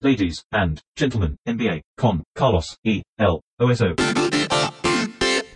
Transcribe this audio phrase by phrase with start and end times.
[0.00, 3.02] ladies and gentlemen, NBA, con Carlos E.
[3.16, 3.40] L.
[3.58, 3.96] OSO.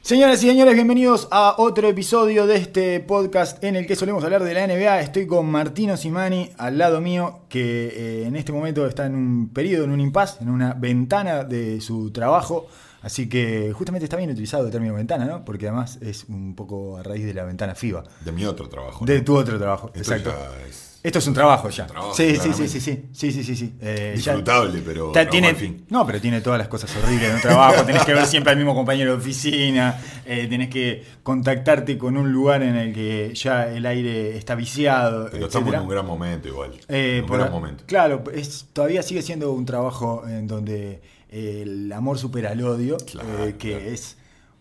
[0.01, 4.43] Señoras y señores, bienvenidos a otro episodio de este podcast en el que solemos hablar
[4.43, 5.01] de la NBA.
[5.01, 9.51] Estoy con Martino Simani al lado mío, que eh, en este momento está en un
[9.51, 12.67] periodo, en un impasse, en una ventana de su trabajo.
[13.01, 15.45] Así que justamente está bien utilizado el término ventana, ¿no?
[15.45, 18.03] Porque además es un poco a raíz de la ventana FIBA.
[18.25, 19.05] De mi otro trabajo.
[19.05, 20.31] De tu otro trabajo, Esto exacto.
[20.31, 21.87] ya es Esto es un trabajo ya.
[21.87, 23.75] trabajo, sí, sí, sí, sí, sí, sí, sí, sí, sí.
[23.81, 25.85] Eh, ya- disfrutable, pero Ta- no, tiene, al fin.
[25.91, 27.83] no, pero tiene todas las cosas horribles de un trabajo.
[27.87, 30.01] tenés que ver siempre al mismo compañero de oficina.
[30.25, 35.29] eh, tenés que contactarte con un lugar en el que ya el aire está viciado.
[35.33, 36.71] Pero estamos en un gran momento igual.
[36.89, 37.83] Eh, en un por- gran momento.
[37.87, 43.45] Claro, es, todavía sigue siendo un trabajo en donde el amor supera al odio, Claro,
[43.47, 43.85] eh, que claro.
[43.91, 44.19] es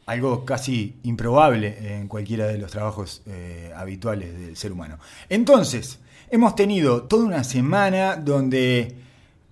[0.07, 4.97] algo casi improbable en cualquiera de los trabajos eh, habituales del ser humano.
[5.29, 5.99] Entonces,
[6.31, 8.95] hemos tenido toda una semana donde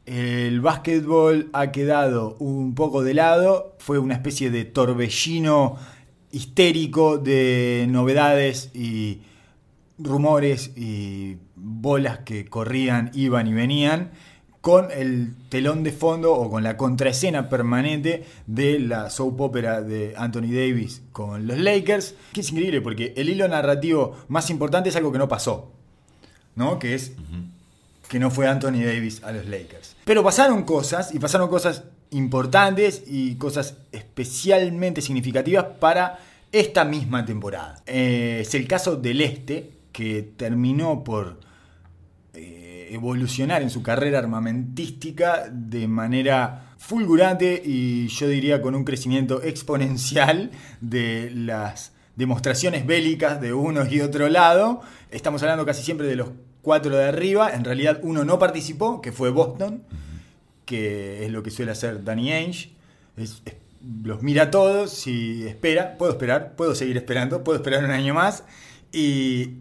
[0.06, 5.76] el básquetbol ha quedado un poco de lado, fue una especie de torbellino
[6.32, 9.22] histérico de novedades y
[9.98, 14.12] rumores y bolas que corrían, iban y venían,
[14.62, 20.14] con el telón de fondo o con la contraescena permanente de la soap opera de
[20.18, 24.96] Anthony Davis con los Lakers, que es increíble porque el hilo narrativo más importante es
[24.96, 25.79] algo que no pasó,
[26.60, 26.78] ¿no?
[26.78, 27.14] Que es
[28.10, 29.96] que no fue Anthony Davis a los Lakers.
[30.04, 36.20] Pero pasaron cosas, y pasaron cosas importantes y cosas especialmente significativas para
[36.52, 37.82] esta misma temporada.
[37.86, 41.40] Eh, es el caso del Este, que terminó por
[42.34, 49.42] eh, evolucionar en su carrera armamentística de manera fulgurante y yo diría con un crecimiento
[49.44, 54.82] exponencial de las demostraciones bélicas de uno y otro lado.
[55.12, 56.30] Estamos hablando casi siempre de los
[56.70, 57.50] cuatro de arriba.
[57.52, 59.82] En realidad uno no participó, que fue Boston,
[60.66, 62.70] que es lo que suele hacer Danny Ainge.
[63.18, 63.56] Es- es-
[64.04, 65.98] los mira a todos y espera.
[65.98, 68.44] Puedo esperar, puedo seguir esperando, puedo esperar un año más.
[68.92, 69.54] Y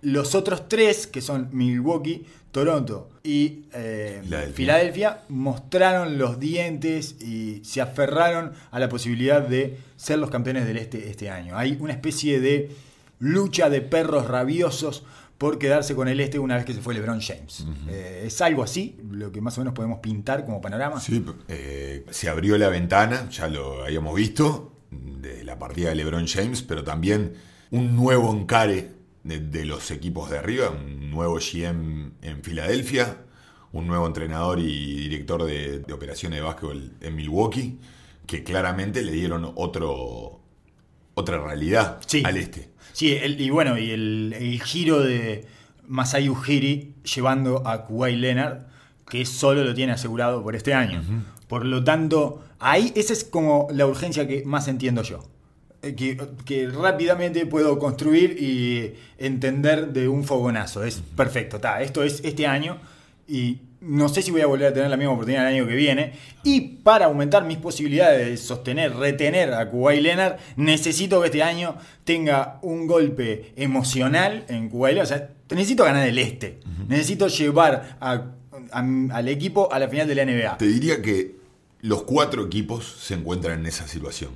[0.00, 4.54] los otros tres, que son Milwaukee, Toronto y eh, Filadelfia.
[4.56, 10.78] Filadelfia, mostraron los dientes y se aferraron a la posibilidad de ser los campeones del
[10.78, 11.58] este este año.
[11.58, 12.70] Hay una especie de
[13.18, 15.04] lucha de perros rabiosos
[15.38, 17.66] por quedarse con el este una vez que se fue LeBron James.
[17.88, 21.00] Eh, es algo así, lo que más o menos podemos pintar como panorama.
[21.00, 26.26] Sí, eh, se abrió la ventana, ya lo habíamos visto, de la partida de LeBron
[26.26, 27.34] James, pero también
[27.70, 28.92] un nuevo encare
[29.24, 33.18] de, de los equipos de arriba, un nuevo GM en Filadelfia,
[33.72, 37.80] un nuevo entrenador y director de, de operaciones de básquetbol en Milwaukee,
[38.26, 40.40] que claramente le dieron otro,
[41.14, 42.22] otra realidad Sí.
[42.24, 42.70] al este.
[42.94, 45.44] Sí, el- y bueno, y el, el giro de
[45.86, 48.60] Masai Ujiri llevando a Kuwait Leonard,
[49.10, 51.02] que solo lo tiene asegurado por este año.
[51.48, 55.24] Por lo tanto, ahí esa es como la urgencia que más entiendo yo.
[55.82, 56.16] Eh, Que,
[56.46, 60.84] que rápidamente puedo construir y entender de un fogonazo.
[60.84, 61.82] Es perfecto, está.
[61.82, 62.78] Esto es este año
[63.28, 65.74] y no sé si voy a volver a tener la misma oportunidad el año que
[65.74, 66.12] viene.
[66.42, 71.76] Y para aumentar mis posibilidades de sostener, retener a Kuwait Leonard, necesito que este año
[72.04, 75.12] tenga un golpe emocional en Kuwait Leonard.
[75.12, 76.60] O sea, necesito ganar el este.
[76.88, 78.12] Necesito llevar a-
[78.72, 78.78] a-
[79.12, 80.56] al equipo a la final de la NBA.
[80.58, 81.36] Te diría que
[81.82, 84.30] los cuatro equipos se encuentran en esa situación.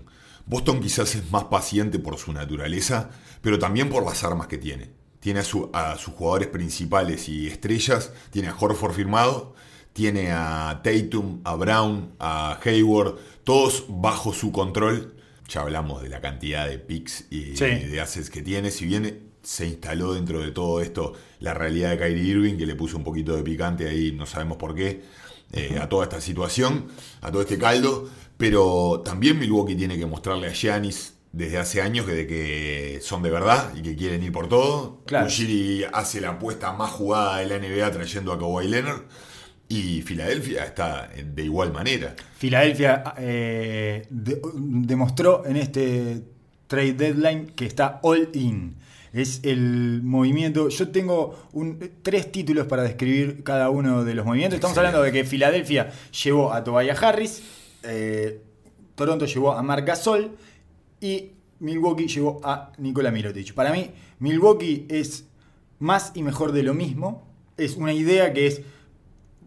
[0.46, 3.10] Boston quizás es más paciente por su naturaleza,
[3.42, 4.90] pero también por las armas que tiene.
[5.20, 9.54] Tiene a, su- a sus jugadores principales y estrellas, tiene a Horford firmado,
[9.92, 15.14] tiene a Tatum, a Brown, a Hayward, todos bajo su control.
[15.48, 17.64] Ya hablamos de la cantidad de picks y Sí.
[17.64, 18.70] de assets que tiene.
[18.70, 22.74] Si bien se instaló dentro de todo esto la realidad de Kyrie Irving, que le
[22.76, 25.02] puso un poquito de picante ahí, no sabemos por qué,
[25.52, 26.86] eh, a toda esta situación,
[27.22, 28.08] a todo este caldo.
[28.36, 33.22] Pero también Milwaukee tiene que mostrarle a Giannis desde hace años que, de que son
[33.22, 35.02] de verdad y que quieren ir por todo.
[35.06, 35.26] Claro.
[35.26, 39.02] Ujiri hace la apuesta más jugada de la NBA trayendo a Kawhi Leonard.
[39.70, 42.16] Y Filadelfia está de igual manera.
[42.38, 46.22] Filadelfia eh, de- demostró en este
[46.66, 48.76] trade deadline que está all in.
[49.12, 50.70] Es el movimiento.
[50.70, 54.56] Yo tengo un- tres títulos para describir cada uno de los movimientos.
[54.56, 54.96] Estamos Excelente.
[54.96, 55.90] hablando de que Filadelfia
[56.24, 57.42] llevó a Tobias Harris,
[57.82, 58.40] eh,
[58.94, 60.30] Toronto llevó a Marc Gasol
[61.00, 63.54] y Milwaukee llevó a Nikola Mirotic.
[63.54, 65.26] Para mí, Milwaukee es
[65.78, 67.26] más y mejor de lo mismo.
[67.56, 68.62] Es una idea que es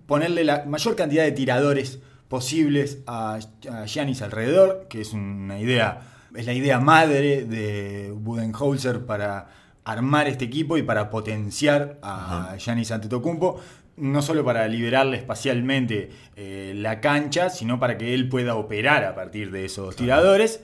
[0.06, 3.39] ponerle la mayor cantidad de tiradores posibles a,
[3.69, 6.01] a Giannis alrededor, que es una idea,
[6.36, 9.50] es la idea madre de Budenholzer para
[9.83, 13.59] armar este equipo y para potenciar a Giannis Antetokounmpo,
[13.97, 19.15] no solo para liberarle espacialmente eh, la cancha, sino para que él pueda operar a
[19.15, 20.62] partir de esos tiradores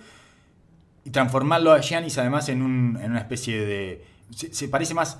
[1.07, 4.06] y transformarlo a Giannis además en, un- en una especie de...
[4.36, 5.18] Se, se parece más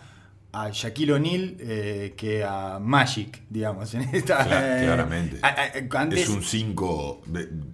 [0.52, 3.94] a Shaquille O'Neal eh, que a Magic, digamos.
[3.94, 5.40] En esta, Cla- eh, claramente.
[5.42, 7.22] a- a- antes- Es un 5,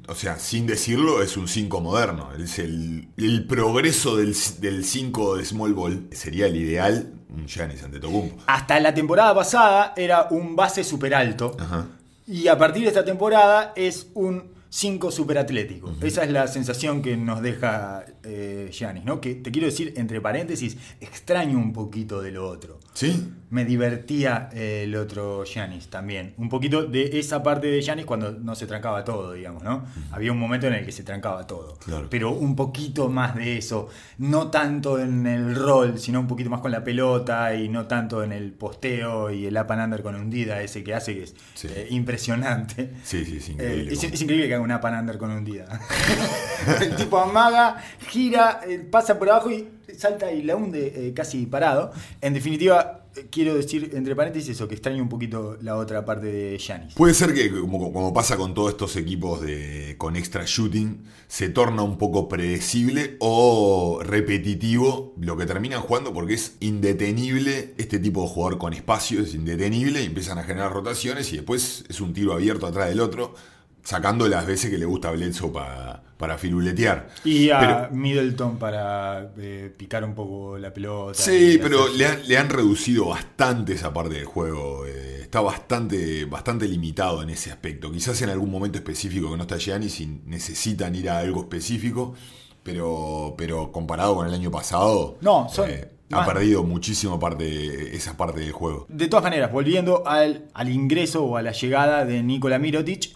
[0.07, 2.29] o sea, sin decirlo, es un 5 moderno.
[2.37, 8.43] Es el, el progreso del 5 de Small Ball sería el ideal, un Giannis Antetokounmpo.
[8.45, 11.55] Hasta la temporada pasada era un base super alto.
[11.59, 11.87] Ajá.
[12.27, 15.93] Y a partir de esta temporada es un 5 super atlético.
[16.01, 19.21] Esa es la sensación que nos deja eh, Giannis, ¿no?
[19.21, 22.79] Que te quiero decir, entre paréntesis, extraño un poquito de lo otro.
[22.95, 23.23] ¿Sí?
[23.53, 26.33] Me divertía eh, el otro Giannis también.
[26.37, 29.85] Un poquito de esa parte de Giannis cuando no se trancaba todo, digamos, ¿no?
[30.11, 31.77] Había un momento en el que se trancaba todo.
[31.85, 32.07] Claro.
[32.09, 33.89] Pero un poquito más de eso.
[34.17, 38.23] No tanto en el rol, sino un poquito más con la pelota y no tanto
[38.23, 41.35] en el posteo y el up and under con hundida ese que hace que es
[41.53, 41.67] Sí.
[41.69, 42.89] eh, impresionante.
[43.03, 43.93] Sí, sí, es Eh, increíble.
[43.93, 45.67] es, increíble que haga una pan under con hundida.
[46.81, 47.77] el tipo amaga,
[48.09, 51.91] gira, pasa por abajo y salta y la hunde eh, casi parado.
[52.19, 56.57] En definitiva, quiero decir, entre paréntesis, eso, que extraño un poquito la otra parte de
[56.57, 56.93] Giannis.
[56.93, 61.83] Puede ser que, como, pasa con todos estos equipos de, con extra shooting, se torna
[61.83, 68.27] un poco predecible o repetitivo lo que terminan jugando porque es indetenible este tipo de
[68.29, 72.67] jugador con espacio, es indetenible empiezan a generar rotaciones y después es un tiro abierto
[72.67, 73.35] atrás del otro,
[73.83, 77.09] sacando las veces que le gusta a Bledsoe para, para firuletear.
[77.25, 81.13] Y a Pero- Middleton para eh, picar un poco la pelota.
[81.21, 84.85] Sí, pero le han, le han reducido bastante esa parte del juego.
[84.85, 87.91] eh, está bastante, bastante limitado en ese aspecto.
[87.91, 92.13] Quizás en algún momento específico que no está Giannis y necesitan ir a algo específico,
[92.61, 97.95] pero, pero comparado con el año pasado, No, son eh, ha más- perdido muchísimo parte,
[97.95, 98.85] esa parte del juego.
[98.89, 103.09] De todas maneras, volviendo al, al ingreso o a la llegada de Nikola Mirotic,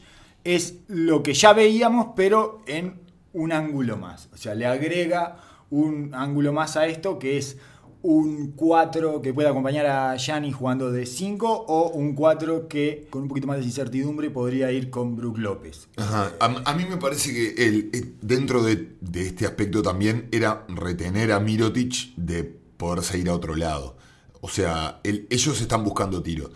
[0.55, 3.01] es lo que ya veíamos, pero en
[3.33, 4.29] un ángulo más.
[4.33, 5.37] O sea, le agrega
[5.69, 7.57] un ángulo más a esto, que es
[8.01, 13.23] un 4 que puede acompañar a Gianni jugando de 5 o un 4 que con
[13.23, 15.89] un poquito más de incertidumbre podría ir con Brook López.
[15.97, 16.31] Ajá.
[16.39, 21.41] A, mí me parece que el, eh, dentro de, este aspecto también era retener a
[21.41, 23.97] Mirotic de poder seguir a otro lado.
[24.39, 26.49] O sea, el- ellos están buscando tiro.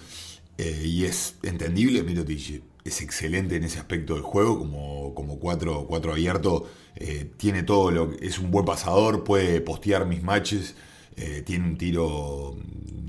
[0.57, 5.85] Eh, y es entendible, Mirotic es excelente en ese aspecto del juego, como, como cuatro,
[5.87, 6.67] cuatro abierto.
[6.95, 10.75] eh, tiene todo lo es un buen pasador, puede postear mis matches,
[11.15, 12.55] eh, tiene un tiro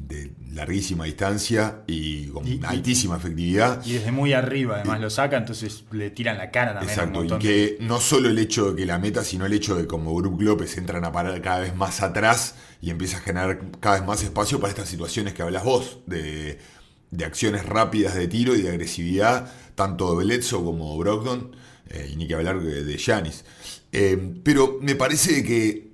[0.08, 3.84] de larguísima distancia y con Y- y- altísima efectividad.
[3.84, 6.90] Y desde muy arriba además lo saca, entonces le tiran la cara también.
[6.90, 9.46] un Exacto, y montón de- que no solo el hecho de que la meta, sino
[9.46, 13.16] el hecho de como Brook López entran a parar cada vez más atrás y empieza
[13.18, 16.58] a generar cada vez más espacio para estas situaciones que hablas vos, de,
[17.10, 21.54] de acciones rápidas de tiro y de agresividad, tanto Bledsoe como Brogdon,
[21.88, 23.44] eh, y ni que hablar de, Giannis.
[23.92, 25.92] Eh, pero me parece que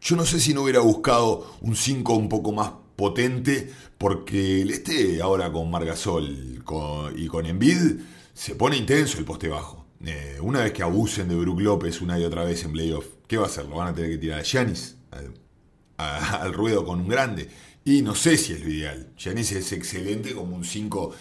[0.00, 4.70] yo no sé si no hubiera buscado un 5 un poco más potente, porque el
[4.70, 6.62] este ahora con Margasol
[7.16, 8.00] y con Envid
[8.32, 9.84] se pone intenso el poste bajo.
[10.04, 13.38] Eh, una vez que abusen de Brook López una y otra vez en playoff, ¿qué
[13.38, 13.64] va a hacer?
[13.66, 14.96] Lo van a tener que tirar a Giannis
[15.96, 17.48] al, ruedo con un grande.
[17.84, 19.12] Y no sé si es lo ideal.
[19.16, 21.14] Giannis es excelente como un 5.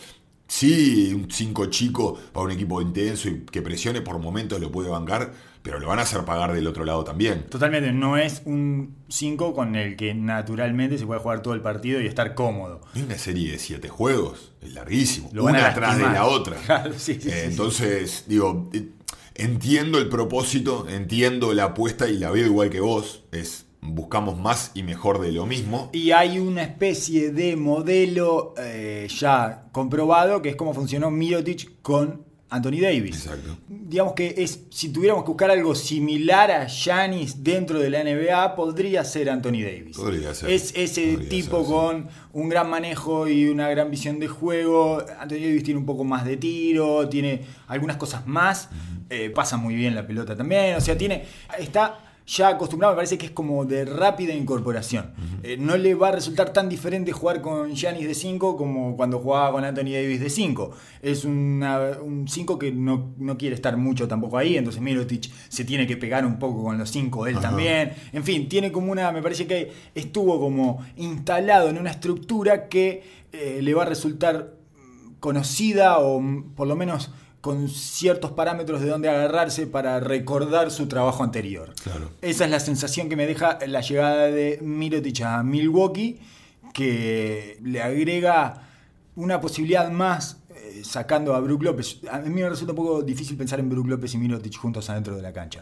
[0.48, 4.90] Sí, un 5 chico para un equipo intenso y que presione por momentos lo puede
[4.90, 5.34] bancar,
[5.64, 7.46] pero lo van a hacer pagar del otro lado también.
[7.50, 12.02] Totalmente, no es un 5 con el que naturalmente se puede jugar todo el partido
[12.02, 12.82] y estar cómodo.
[12.94, 16.58] Hay una serie de siete juegos, es larguísimo, Lo una atrás de la otra.
[16.66, 18.90] Claro, sí, sí, Eh, sí, entonces, digo, eh,
[19.36, 23.24] entiendo el propósito, entiendo la apuesta y la veo igual que vos.
[23.32, 25.90] Es buscamos más y mejor de lo mismo.
[25.94, 32.26] Y hay una especie de modelo eh, ya comprobado que es cómo funcionó Mirotic con
[32.50, 33.26] Anthony Davis.
[33.26, 33.58] Exacto.
[33.68, 38.56] Digamos que es, si tuviéramos que buscar algo similar a Giannis dentro de la NBA,
[38.56, 39.98] podría ser Anthony Davis.
[39.98, 40.52] Podría ser.
[40.52, 41.72] Es ese tipo ser, sí.
[41.72, 45.04] con un gran manejo y una gran visión de juego.
[45.20, 48.70] Anthony Davis tiene un poco más de tiro, tiene algunas cosas más.
[49.10, 50.76] eh, pasa muy bien la pelota también.
[50.76, 51.26] O sea, tiene.
[51.58, 55.12] Está ya acostumbrado, me parece que es como de rápida incorporación.
[55.44, 59.20] Eh, no le va a resultar tan diferente jugar con Giannis de 5 como cuando
[59.20, 60.72] jugaba con Anthony Davis de 5.
[61.02, 65.66] Es una- un 5 que no, no quiere estar mucho tampoco ahí, entonces Mirotic se
[65.66, 67.92] tiene que pegar un poco con los 5 él también.
[68.14, 73.04] En fin, tiene como una, me parece que estuvo como instalado en una estructura que
[73.34, 74.54] eh, le va a resultar
[75.20, 76.22] conocida o
[76.56, 77.12] por lo menos
[77.44, 81.74] con ciertos parámetros de dónde agarrarse para recordar su trabajo anterior.
[81.84, 82.10] Claro.
[82.22, 86.22] Esa es la sensación que me deja la llegada de Mirotic a Milwaukee,
[86.74, 88.64] que le agrega
[89.18, 90.38] una posibilidad más
[90.84, 92.00] sacando a Brook López.
[92.12, 95.16] A mí me resulta un poco difícil pensar en Brook López y Mirotic juntos adentro
[95.16, 95.62] de la cancha.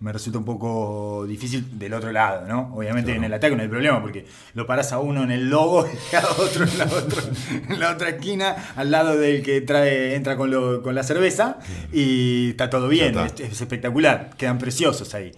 [0.00, 2.72] Me resulta un poco difícil del otro lado, ¿no?
[2.74, 5.86] Obviamente en el ataque no hay problema porque lo paras a uno en el logo
[6.12, 7.22] y a otro en la, otro-
[7.68, 11.58] en la otra esquina, al lado del que trae entra con, lo- con la cerveza
[11.92, 15.32] y está todo bien, es espectacular, quedan preciosos ahí.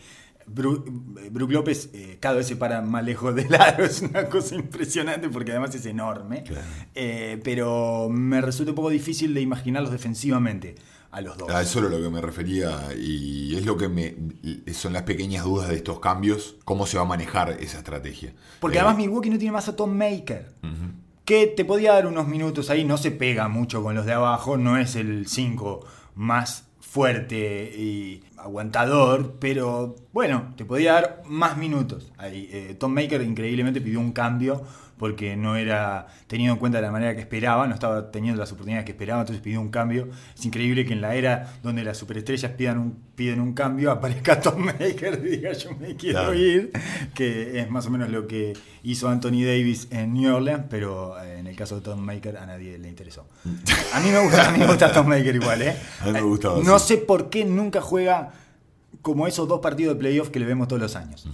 [0.53, 0.85] Bru-
[1.31, 5.29] Brook López eh, cada vez se para más lejos del aro, es una cosa impresionante
[5.29, 6.43] porque además es enorme.
[6.45, 6.67] Claro.
[6.95, 10.75] Eh, pero me resulta un poco difícil de imaginarlos defensivamente
[11.11, 11.49] a los dos.
[11.51, 14.15] A eso era lo que me refería y es lo que me
[14.75, 18.35] son las pequeñas dudas de estos cambios, cómo se va a manejar esa estrategia.
[18.61, 20.53] Porque Eh, además Milwaukee no tiene más a Tom Maker.
[21.25, 24.57] Que te podía dar unos minutos ahí, no se pega mucho con los de abajo,
[24.57, 25.81] no es el 5
[26.15, 32.11] más fuerte y aguantador, pero bueno, te podía dar más minutos.
[32.23, 34.63] Eh, Tom Maker increíblemente pidió un cambio
[34.99, 38.51] porque no era tenido en cuenta de la manera que esperaba, no estaba teniendo las
[38.53, 40.09] oportunidades que esperaba, entonces pidió un cambio.
[40.37, 44.41] Es increíble que en la era donde las superestrellas pidan un, piden un cambio, aparezca
[44.41, 46.35] Tom Maker y diga yo me quiero Claro.
[46.35, 46.73] ir,
[47.15, 51.39] que es más o menos lo que hizo Anthony Davis en New Orleans, pero eh,
[51.39, 53.27] en el caso de Tom Maker a nadie le interesó.
[53.95, 55.77] A mí me gusta, a mí me gusta Tom Maker igual, ¿eh?
[56.01, 56.89] A mí me gustaba, No sí.
[56.89, 58.33] sé por qué nunca juega
[59.03, 61.27] como esos dos partidos de playoff que le vemos todos los años.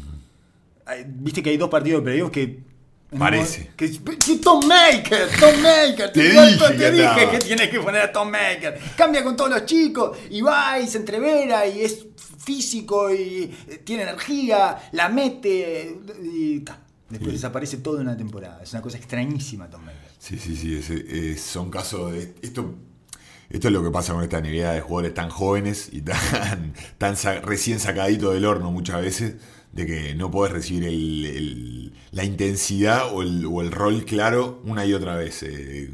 [1.06, 2.73] Viste que hay dos partidos de playoff que.
[3.18, 3.70] Parece.
[3.76, 7.80] Que, que Tom Maker, Tom Maker, Te digo, dije te que dije que tienes que
[7.80, 8.78] poner a Tom Maker.
[8.96, 12.06] Cambia con todos los chicos y va y se entrevera y es
[12.44, 16.80] físico y eh, tiene energía, la mete y ta.
[17.08, 17.36] Después Sí.
[17.36, 18.60] desaparece toda una temporada.
[18.62, 20.00] Es una cosa extrañísima Tom Maker.
[20.18, 22.34] Sí, sí, sí, es- es- son casos de...
[22.42, 22.74] Esto,
[23.50, 27.16] esto es lo que pasa con esta NBA de jugadores tan jóvenes y tan, tan
[27.16, 29.34] sa- recién sacaditos del horno muchas veces,
[29.74, 34.60] de que no podés recibir el- el- la intensidad o el, o el rol claro
[34.64, 35.42] una y otra vez.
[35.42, 35.90] eh,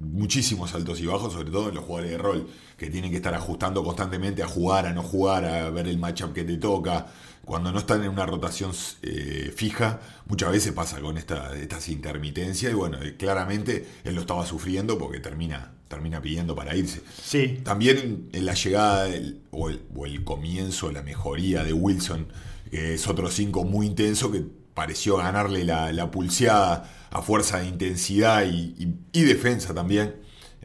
[0.00, 3.34] muchísimos altos y bajos, sobre todo en los jugadores de rol, que tienen que estar
[3.34, 7.06] ajustando constantemente a jugar, a no jugar, a ver el matchup que te toca.
[7.44, 8.70] Cuando no están en una rotación
[9.02, 14.46] eh, fija, muchas veces pasa con esta, estas intermitencias y bueno, claramente él lo estaba
[14.46, 17.02] sufriendo porque termina, termina pidiendo para irse.
[17.22, 17.60] Sí.
[17.64, 22.28] También en la llegada del- o, el, o el comienzo, la mejoría de Wilson,
[22.74, 24.42] que es otro 5 muy intenso que
[24.74, 30.16] pareció ganarle la, la pulseada a fuerza de intensidad y, y- y defensa también.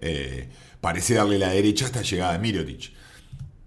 [0.02, 0.50] eh,
[0.82, 2.94] parece darle la derecha hasta llegada de Mirotic.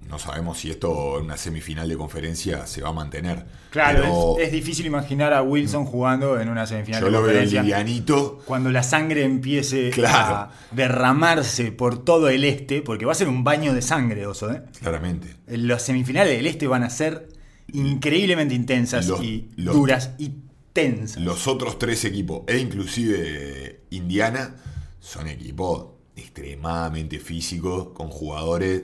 [0.08, 3.46] No sabemos si esto en una semifinal de conferencia se va a mantener.
[3.70, 7.42] Claro, es, es difícil imaginar a Wilson jugando en una semifinal yo de lo veo
[7.44, 8.40] livianito.
[8.44, 10.34] cuando la sangre empiece Claro.
[10.34, 14.50] a derramarse por todo el este, porque va a ser un baño de sangre, Oso,
[14.52, 14.62] ¿eh?
[14.80, 15.36] Claramente.
[15.46, 17.28] Las semifinales del este van a ser
[17.72, 20.32] increíblemente intensas Los- y los- duras y
[20.72, 21.22] tensas.
[21.22, 24.56] Los otros tres equipos, e inclusive Indiana,
[25.00, 28.82] son equipos extremadamente físicos, con jugadores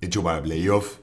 [0.00, 0.98] hechos para playoff.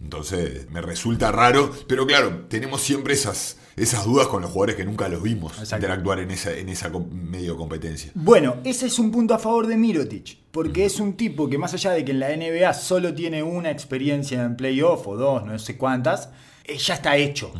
[0.00, 4.84] Entonces me resulta raro, pero claro, tenemos siempre esas, esas dudas con los jugadores que
[4.84, 5.76] nunca los vimos Exacto.
[5.76, 8.12] interactuar en esa, en esa medio competencia.
[8.14, 11.74] Bueno, ese es un punto a favor de Mirotic, porque es un tipo que más
[11.74, 15.58] allá de que en la NBA solo tiene una experiencia en playoff o dos, no
[15.58, 16.28] sé cuántas,
[16.76, 17.52] ya está hecho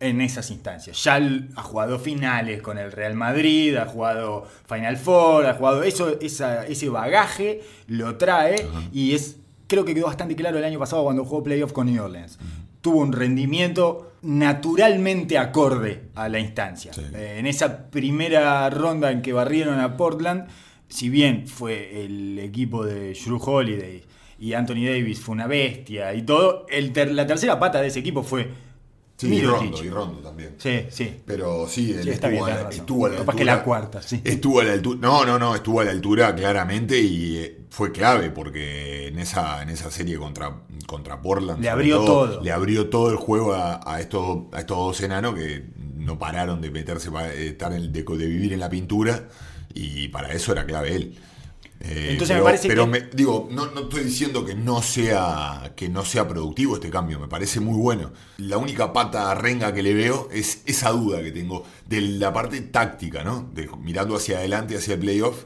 [0.00, 1.02] en esas instancias.
[1.04, 1.16] Ya
[1.56, 6.66] ha jugado finales con el Real Madrid, ha jugado Final Four, ha jugado eso, esa-
[6.66, 11.24] ese bagaje lo trae y es creo que quedó bastante claro el año pasado cuando
[11.24, 12.38] jugó playoff con New Orleans.
[12.82, 16.92] Tuvo un rendimiento naturalmente acorde a la instancia.
[16.92, 17.02] Sí.
[17.14, 20.48] Eh, en esa primera ronda en que barrieron a Portland,
[20.88, 24.02] si bien fue el equipo de Drew Holiday
[24.38, 28.00] y Anthony Davis fue una bestia y todo, el ter- la tercera pata de ese
[28.00, 28.48] equipo fue
[29.16, 29.42] Sí, y.
[29.42, 30.56] Rondo, y Rondo también.
[30.58, 31.20] Sí, sí.
[31.24, 33.38] Pero sí, él Sí, estuvo, bien, a la, estuvo a la Capaz altura.
[33.38, 34.20] que la cuarta, sí.
[34.24, 34.98] Estuvo a la altura.
[35.00, 39.62] No, no, no, estuvo a la altura claramente y eh, fue clave porque en esa,
[39.62, 41.62] en esa serie contra, contra Portland.
[41.62, 42.40] Le abrió todo.
[42.42, 45.62] Le abrió todo el juego a, a estos, a estos dos enanos que
[45.96, 49.28] no pararon de meterse, para eh, estar en- de, de vivir en la pintura
[49.72, 51.14] y para eso era clave él.
[51.86, 54.80] Eh, Entonces me pero, parece pero que- me- digo, no, no estoy diciendo que no
[54.82, 58.10] sea que no sea productivo este cambio, me parece muy bueno.
[58.38, 62.60] La única pata renga que le veo es esa duda que tengo de la parte
[62.62, 63.50] táctica, ¿no?
[63.52, 65.44] De mirando hacia adelante, hacia el playoff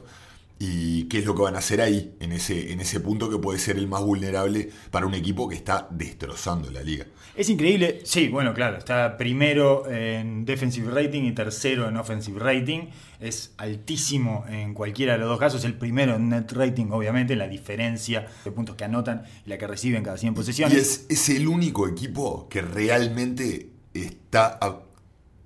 [0.59, 3.37] y qué es lo que van a hacer ahí, en ese, en ese punto que
[3.37, 7.05] puede ser el más vulnerable para un equipo que está destrozando la liga.
[7.33, 12.87] Es increíble, sí, bueno, claro, está primero en defensive rating y tercero en offensive rating.
[13.21, 15.63] Es altísimo en cualquiera de los dos casos.
[15.63, 19.67] El primero en net rating, obviamente, la diferencia de puntos que anotan y la que
[19.67, 20.75] reciben cada 100 posesiones.
[20.75, 24.59] Y es, es el único equipo que realmente está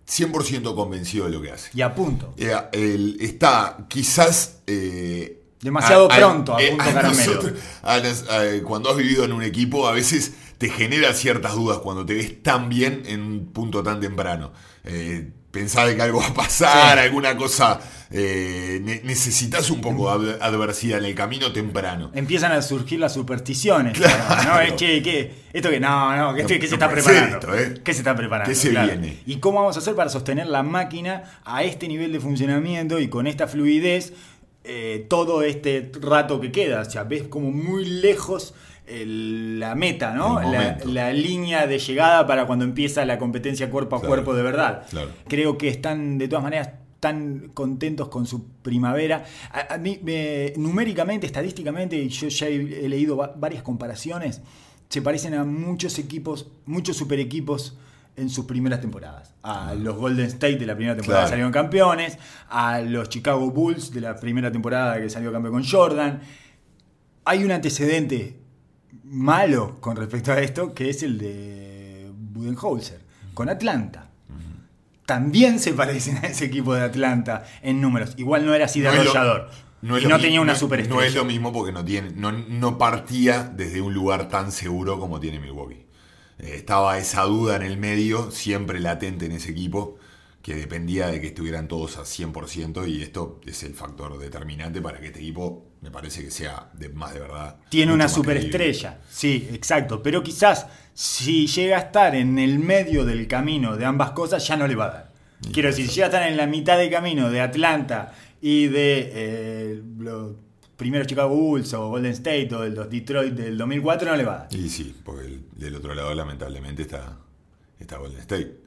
[0.08, 1.70] 100% convencido de lo que hace.
[1.74, 2.34] Y a punto.
[2.38, 4.58] Eh, él está quizás...
[4.68, 7.34] eh, Demasiado pronto, a punto caramelo.
[7.36, 11.78] nosotros- a a- cuando has vivido en un equipo, a veces te genera ciertas dudas
[11.78, 14.52] cuando te ves tan bien en un punto tan temprano.
[14.84, 17.04] Eh, pensar que algo va a pasar, Sí.
[17.06, 17.80] alguna cosa.
[18.16, 22.12] eh, ne- necesitas un poco de ad- adversidad en el camino temprano.
[22.14, 23.98] Empiezan a surgir las supersticiones.
[23.98, 24.44] Claro.
[24.54, 24.60] ¿no?
[24.62, 27.38] Es que, que- esto que no, no, que, No, ¿qué se está preparando?
[27.40, 27.82] esto, ¿eh?
[27.84, 28.50] ¿Qué se está preparando?
[28.50, 29.18] ¿Qué se viene?
[29.26, 33.08] ¿Y cómo vamos a hacer para sostener la máquina a este nivel de funcionamiento y
[33.08, 34.14] con esta fluidez
[34.64, 36.82] eh, todo este rato que queda?
[36.82, 38.54] O sea, ves como muy lejos
[38.88, 40.42] el- la meta, ¿no?
[40.86, 44.86] La, línea de llegada para cuando empieza la competencia cuerpo a Claro, cuerpo de verdad.
[44.90, 45.10] claro.
[45.28, 49.26] Creo que están de todas maneras tan contentos con su primavera.
[49.52, 54.42] A, a mí, me- numéricamente, estadísticamente, y yo ya he, he leído va- varias comparaciones,
[54.90, 57.78] se parecen a muchos equipos, muchos super equipos
[58.16, 59.34] en sus primeras temporadas.
[59.42, 61.30] A los Golden State de la primera temporada Claro.
[61.32, 62.18] salieron campeones,
[62.50, 66.22] a los Chicago Bulls de la primera temporada que salió campeón con Jordan.
[67.26, 68.38] Hay un antecedente
[69.14, 73.00] malo con respecto a esto, que es el de Budenholzer,
[73.34, 74.10] con Atlanta.
[75.06, 78.14] También se parecen a ese equipo de Atlanta en números.
[78.18, 79.50] Igual no era así de No arrollador.
[79.82, 81.02] no y no tenía una superestrella.
[81.02, 85.00] No es lo mismo porque no, tiene, no, no partía desde un lugar tan seguro
[85.00, 85.86] como tiene Milwaukee.
[86.40, 89.98] Eh, estaba esa duda en el medio, siempre latente en ese equipo,
[90.42, 95.00] que dependía de que estuvieran todos a 100% y esto es el factor determinante para
[95.00, 97.58] que este equipo me parece que sea de, más de verdad.
[97.70, 100.02] Tiene una superestrella, sí, exacto.
[100.02, 104.56] Pero quizás si llega a estar en el medio del camino de ambas cosas, ya
[104.56, 105.14] no le va a dar.
[105.52, 109.12] Quiero decir, si llega a estar en la mitad del camino de Atlanta y de
[109.14, 110.32] eh, los
[110.78, 114.34] primeros Chicago Bulls o Golden State o de los Detroit del 2004, no le va
[114.36, 114.56] a dar.
[114.56, 117.18] Y sí, porque el- del otro lado lamentablemente está,
[117.80, 118.63] está Golden State.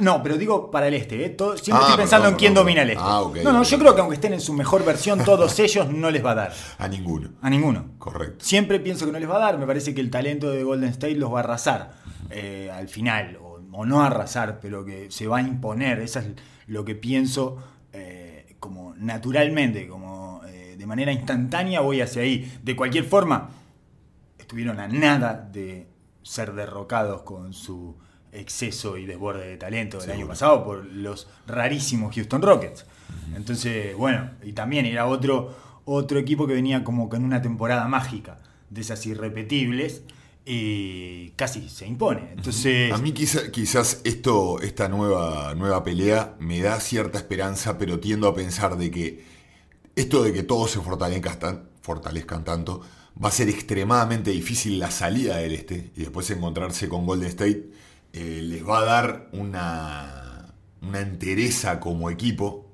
[0.00, 1.30] No, pero digo para el este, ¿eh?
[1.30, 2.64] Todo- siempre Ah, estoy pensando perdón, en quién perdón.
[2.66, 3.02] domina el este.
[3.04, 5.90] Ah, ok, no, no, yo creo que aunque estén en su mejor versión, todos ellos
[5.90, 6.52] no les va a dar.
[6.78, 7.30] A ninguno.
[7.40, 7.92] A ninguno.
[7.98, 8.44] Correcto.
[8.44, 9.58] Siempre pienso que no les va a dar.
[9.58, 11.92] Me parece que el talento de Golden State los va a arrasar
[12.30, 13.38] eh, al final.
[13.40, 16.00] O, o no arrasar, pero que se va a imponer.
[16.00, 16.26] Eso es
[16.66, 17.56] lo que pienso
[17.92, 20.40] eh, como naturalmente, como
[20.78, 22.58] de manera instantánea voy hacia ahí.
[22.62, 23.50] De cualquier forma,
[24.38, 25.88] estuvieron a nada de
[26.22, 27.96] ser derrocados con su
[28.38, 32.86] exceso y desborde de talento del año pasado por los rarísimos Houston Rockets.
[33.36, 38.40] Entonces, bueno, y también era otro, otro equipo que venía como con una temporada mágica,
[38.70, 40.02] de esas irrepetibles,
[40.50, 42.30] y casi se impone.
[42.34, 48.00] Entonces, A mí quizá- quizás esto, esta nueva, nueva pelea me da cierta esperanza, pero
[48.00, 49.24] tiendo a pensar de que
[49.94, 52.80] esto de que todos se fortalezcan, fortalezcan tanto
[53.22, 57.68] va a ser extremadamente difícil la salida del este y después encontrarse con Golden State
[58.12, 60.46] eh, les va a dar una,
[60.82, 62.66] una entereza como equipo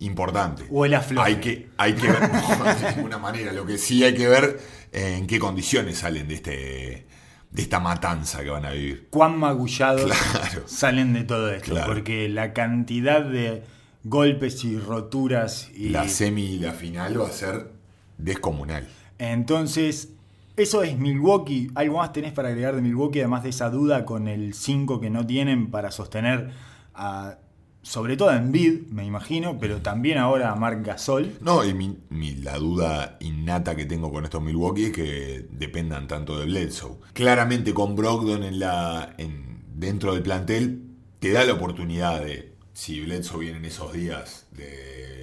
[0.00, 0.64] importante.
[0.70, 1.26] O el afloje.
[1.26, 3.52] Hay que, hay que ver, no, de ninguna manera.
[3.52, 4.60] Lo que sí hay que ver
[4.92, 7.06] eh, en qué condiciones salen de este
[7.50, 9.08] de esta matanza que van a vivir.
[9.10, 10.62] cuán magullados Claro.
[10.66, 11.92] salen de todo esto, Claro.
[11.92, 13.62] porque la cantidad de
[14.04, 17.70] golpes y roturas y La semi y la final va a ser
[18.16, 18.88] descomunal.
[19.18, 20.08] Entonces,
[20.56, 21.70] eso es Milwaukee.
[21.74, 25.10] ¿Algo más tenés para agregar de Milwaukee, además de esa duda con el 5 que
[25.10, 26.50] no tienen para sostener
[26.94, 27.38] a,
[27.82, 31.32] sobre todo a Embiid, me imagino, pero también ahora a Marc Gasol?
[31.40, 31.96] No, y mi-
[32.42, 36.96] la duda innata que tengo con estos Milwaukee es que dependan tanto de Bledsoe.
[37.12, 40.82] Claramente con Brogdon en la, en, dentro del plantel
[41.20, 45.21] te da la oportunidad de, si Bledsoe viene en esos días, de,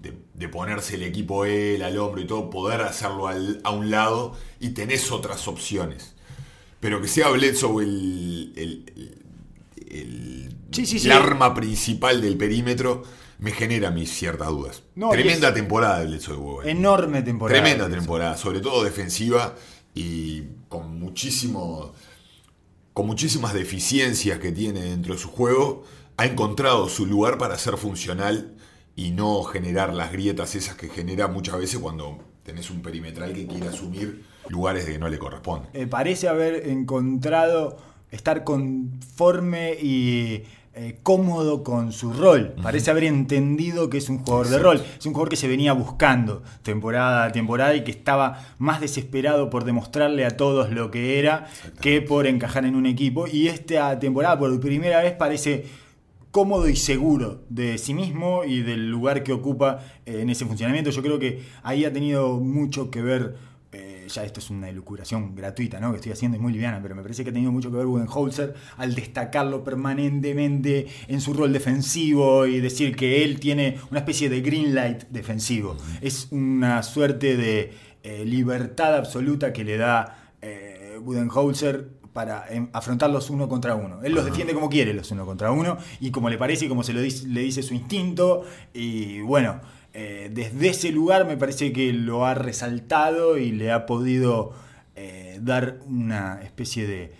[0.00, 3.90] de, de ponerse el equipo él al hombro y todo, poder hacerlo al- a un
[3.90, 6.14] lado y tenés otras opciones.
[6.80, 9.22] Pero que sea Bledsoe el, el- el-
[9.90, 11.06] el- Sí, sí, sí.
[11.06, 13.02] el arma principal del perímetro,
[13.40, 14.82] me genera mis ciertas dudas.
[14.94, 16.68] No, Tremenda temporada Bledsoe de Bowen.
[16.68, 17.60] Enorme temporada.
[17.60, 19.54] Tremenda temporada, sobre todo defensiva
[19.94, 21.92] y con muchísimo
[22.92, 25.84] con muchísimas deficiencias que tiene dentro de su juego,
[26.16, 28.56] ha encontrado su lugar para ser funcional
[29.00, 33.46] y no generar las grietas esas que genera muchas veces cuando tenés un perimetral que
[33.46, 35.68] quiere asumir lugares de que no le corresponde.
[35.72, 37.78] Eh, parece haber encontrado
[38.10, 40.42] estar conforme y
[40.74, 42.54] eh, cómodo con su rol.
[42.62, 44.82] Parece haber entendido que es un jugador de rol.
[44.98, 49.48] Es un jugador que se venía buscando temporada a temporada y que estaba más desesperado
[49.48, 51.46] por demostrarle a todos lo que era
[51.80, 53.26] que por encajar en un equipo.
[53.26, 55.64] Y esta temporada por primera vez parece
[56.30, 60.90] cómodo y seguro de sí mismo y del lugar que ocupa eh, en ese funcionamiento.
[60.90, 63.36] Yo creo que ahí ha tenido mucho que ver
[63.72, 65.90] eh, ya esto es una elucubración gratuita, ¿no?
[65.90, 67.86] Que estoy haciendo y muy liviana, pero me parece que ha tenido mucho que ver
[67.86, 74.28] Budenholzer al destacarlo permanentemente en su rol defensivo y decir que él tiene una especie
[74.28, 75.76] de green light defensivo.
[76.00, 83.30] Es una suerte de eh, libertad absoluta que le da eh, Budenholzer para em, afrontarlos
[83.30, 84.02] uno contra uno.
[84.02, 86.82] Él los defiende como quiere los uno contra uno y como le parece y como
[86.82, 88.44] se lo dice, le dice su instinto
[88.74, 89.60] y bueno,
[89.92, 94.52] eh, desde ese lugar me parece que lo ha resaltado y le ha podido
[94.96, 97.12] eh, dar una especie de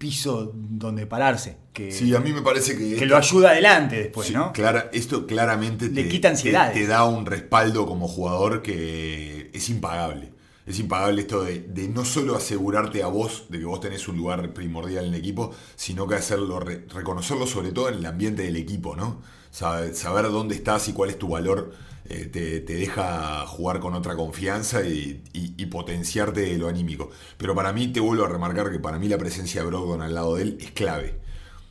[0.00, 1.58] piso donde pararse.
[1.74, 2.96] Que, sí, a mí me parece que...
[2.96, 4.50] Que lo ayuda adelante después, sí, ¿no?
[4.52, 6.72] Clara, esto claramente Le quita ansiedades.
[6.72, 10.32] te, te da un respaldo como jugador que es impagable.
[10.66, 14.52] Es impagable esto de, no solo asegurarte a vos de que vos tenés un lugar
[14.52, 18.56] primordial en el equipo, sino que hacerlo, re- reconocerlo sobre todo en el ambiente del
[18.56, 19.20] equipo, ¿no?
[19.50, 21.72] Saber, dónde estás y cuál es tu valor
[22.08, 25.22] eh, te, deja jugar con otra confianza y,
[25.70, 27.10] potenciarte lo anímico.
[27.38, 30.14] Pero para mí, te vuelvo a remarcar que para mí la presencia de Brogdon al
[30.14, 31.20] lado de él es clave.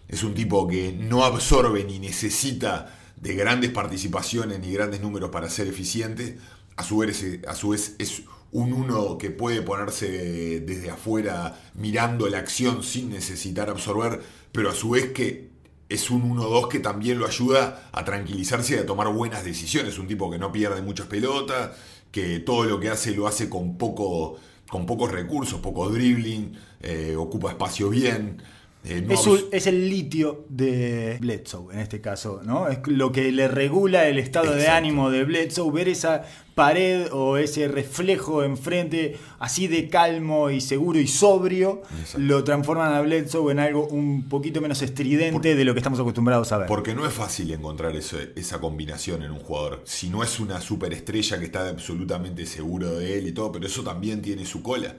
[0.07, 5.49] Es un tipo que no absorbe ni necesita de grandes participaciones ni grandes números para
[5.49, 6.37] ser eficiente.
[6.77, 12.27] A su vez, a su vez es un uno que puede ponerse desde afuera mirando
[12.27, 15.49] la acción sin necesitar absorber, pero a su vez que
[15.89, 19.97] es un 1-2 que también lo ayuda a tranquilizarse y a tomar buenas decisiones.
[19.97, 21.71] Un tipo que no pierde muchas pelotas,
[22.11, 24.37] que todo lo que hace lo hace con, poco,
[24.69, 28.41] con pocos recursos, poco dribbling, eh, ocupa espacio bien.
[28.85, 32.67] Eh, no Es, un- es el litio de Bledsoe en este caso, ¿no?
[32.69, 36.23] Es lo que le regula el estado de ánimo de Bledsoe, ver esa
[36.55, 42.19] pared o ese reflejo enfrente así de calmo y seguro y sobrio, Exacto.
[42.19, 46.51] lo transforman a Bledsoe en algo un poquito menos estridente de lo que estamos acostumbrados
[46.53, 46.67] a ver.
[46.67, 49.81] Porque no es fácil encontrar eso- esa combinación en un jugador.
[49.85, 53.83] Si no es una superestrella que está absolutamente seguro de él y todo, pero eso
[53.83, 54.95] también tiene su cola.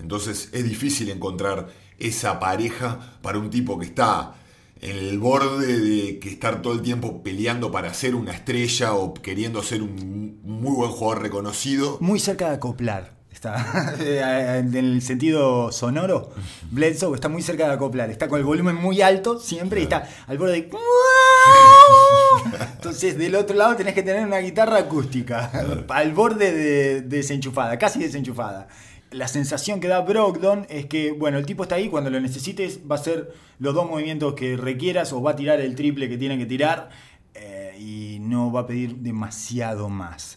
[0.00, 4.34] Entonces es difícil encontrar esa pareja para un tipo que está
[4.80, 9.14] en el borde de que estar todo el tiempo peleando para ser una estrella o
[9.14, 11.98] queriendo ser un muy buen jugador reconocido.
[12.00, 13.18] Muy cerca de acoplar.
[13.32, 13.94] Está
[14.58, 16.32] en el sentido sonoro.
[16.70, 18.10] Bledsoe está muy cerca de acoplar.
[18.10, 20.70] Está con el volumen muy alto siempre y está al borde de.
[22.74, 25.52] Entonces, del otro lado tenés que tener una guitarra acústica.
[25.88, 28.66] Al borde de desenchufada, casi desenchufada.
[29.10, 32.80] La sensación que da Brogdon es que, bueno, el tipo está ahí, cuando lo necesites
[32.90, 36.18] va a hacer los dos movimientos que requieras o va a tirar el triple que
[36.18, 36.90] tiene que tirar
[37.34, 40.36] eh, y no va a pedir demasiado más.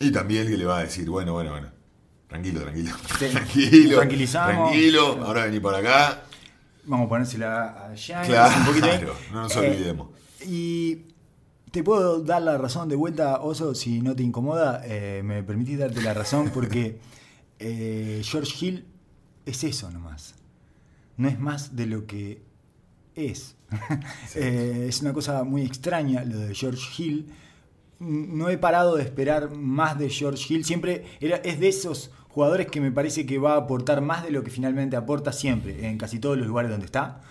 [0.00, 1.68] Y también que le va a decir, bueno, bueno, bueno.
[2.28, 2.90] Tranquilo, tranquilo.
[3.18, 3.96] Sí, tranquilo.
[3.98, 4.70] tranquilizamos.
[4.70, 5.24] Tranquilo.
[5.24, 6.22] Ahora vení para acá.
[6.84, 9.00] Vamos a ponérsela a Giannis Claro, un poquito ahí.
[9.32, 10.08] no nos Eh, olvidemos.
[10.46, 10.98] Y
[11.70, 14.80] te puedo dar la razón de vuelta, Oso, si no te incomoda.
[14.84, 16.98] eh, me permitís darte la razón porque
[17.58, 18.84] eh, George Hill
[19.44, 20.34] es eso nomás.
[21.16, 22.42] No es más de lo que
[23.14, 23.56] es.
[24.36, 27.26] Eh, es una cosa muy extraña lo de George Hill.
[27.98, 30.64] No he parado de esperar más de George Hill.
[30.64, 34.30] Siempre era, es de esos jugadores que me parece que va a aportar más de
[34.30, 37.22] lo que finalmente aporta siempre, en casi todos los lugares donde está.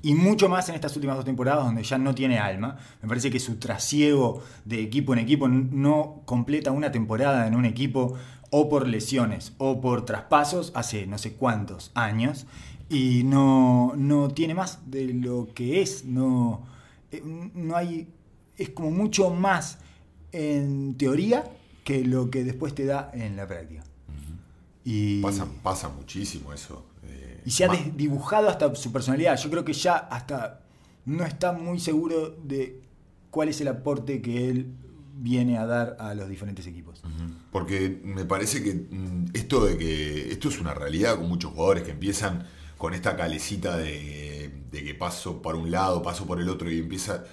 [0.00, 2.78] Y mucho más en estas últimas dos temporadas donde ya no tiene alma.
[3.02, 7.64] Me parece que su trasiego de equipo en equipo no completa una temporada en un
[7.66, 8.14] equipo
[8.56, 12.46] o por lesiones o por traspasos hace no sé cuántos años.
[12.88, 16.04] Y no, no tiene más de lo que es.
[16.04, 16.64] No,
[17.10, 17.20] eh,
[17.52, 18.06] no hay.
[18.56, 19.78] Es como mucho más
[20.30, 21.50] en teoría
[21.82, 23.82] que lo que después te da en la práctica.
[24.84, 26.86] Y, Pasa, pasa muchísimo eso.
[27.08, 29.36] eh, y se ha desdibujado hasta su personalidad.
[29.36, 30.60] Yo creo que ya hasta
[31.06, 32.80] no está muy seguro de
[33.30, 34.68] cuál es el aporte que él
[35.16, 37.02] viene a dar a los diferentes equipos.
[37.50, 41.84] Porque me parece que mm, esto de que esto es una realidad con muchos jugadores
[41.84, 42.46] que empiezan
[42.78, 46.80] con esta calecita de, de que paso por un lado, paso por el otro y
[46.80, 47.24] empieza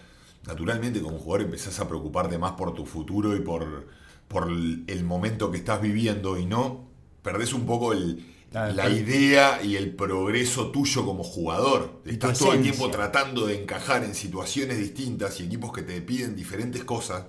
[0.45, 3.87] naturalmente como jugador empezás a preocuparte más por tu futuro y por,
[4.27, 6.87] por el momento que estás viviendo y no
[7.21, 8.97] perdés un poco el, Claro, la claro.
[8.97, 12.01] idea y el progreso tuyo como jugador.
[12.05, 16.35] Estás todo el tiempo tratando de encajar en situaciones distintas y equipos que te piden
[16.35, 17.27] diferentes cosas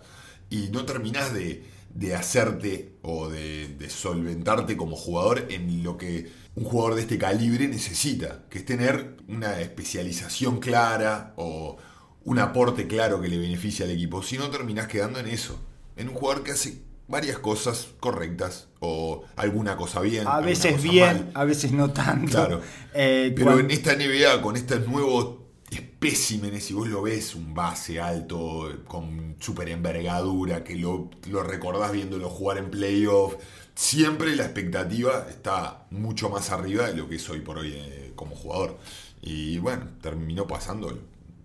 [0.53, 6.31] y no terminás de, de hacerte o de, de solventarte como jugador en lo que
[6.55, 11.79] un jugador de este calibre necesita, que es tener una especialización clara o
[12.25, 14.23] un aporte claro que le beneficie al equipo.
[14.23, 15.59] Si no, terminás quedando en eso,
[15.97, 20.27] en un jugador que hace varias cosas correctas o alguna cosa bien.
[20.27, 21.31] A veces bien, mal.
[21.35, 22.33] a veces no tanto.
[22.33, 22.61] Claro.
[22.93, 25.42] Eh, Pero en esta NBA, con estos nuevos
[25.75, 31.93] espécimenes, si vos lo ves, un base alto, con super envergadura, que lo, lo recordás
[31.93, 33.37] viéndolo jugar en playoff,
[33.75, 38.13] siempre la expectativa está mucho más arriba de lo que es hoy por hoy eh,
[38.15, 38.79] como jugador.
[39.23, 40.99] Y bueno, terminó pasando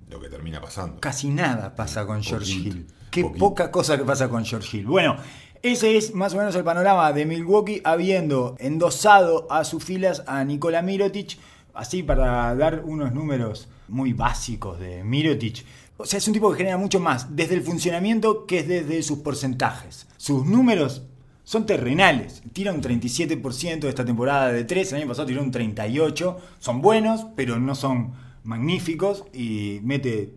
[0.10, 1.00] lo que termina pasando.
[1.00, 2.88] Casi nada pasa con George Hill.
[3.12, 3.40] Qué poquito.
[3.40, 4.88] poca cosa que pasa con George Hill.
[4.88, 5.18] Bueno,
[5.62, 10.44] ese es más o menos el panorama de Milwaukee, habiendo endosado a sus filas a
[10.44, 11.38] Nikola Mirotic,
[11.74, 15.66] así para dar unos números muy básicos de Mirotic.
[15.98, 19.02] O sea, es un tipo que genera mucho más desde el funcionamiento que es desde
[19.04, 20.08] sus porcentajes.
[20.18, 21.04] Sus números
[21.44, 22.44] son terrenales.
[22.54, 26.38] Tira un 37% de esta temporada de 3, el año pasado tiró un 38%.
[26.60, 30.34] Son buenos, pero no son magníficos y mete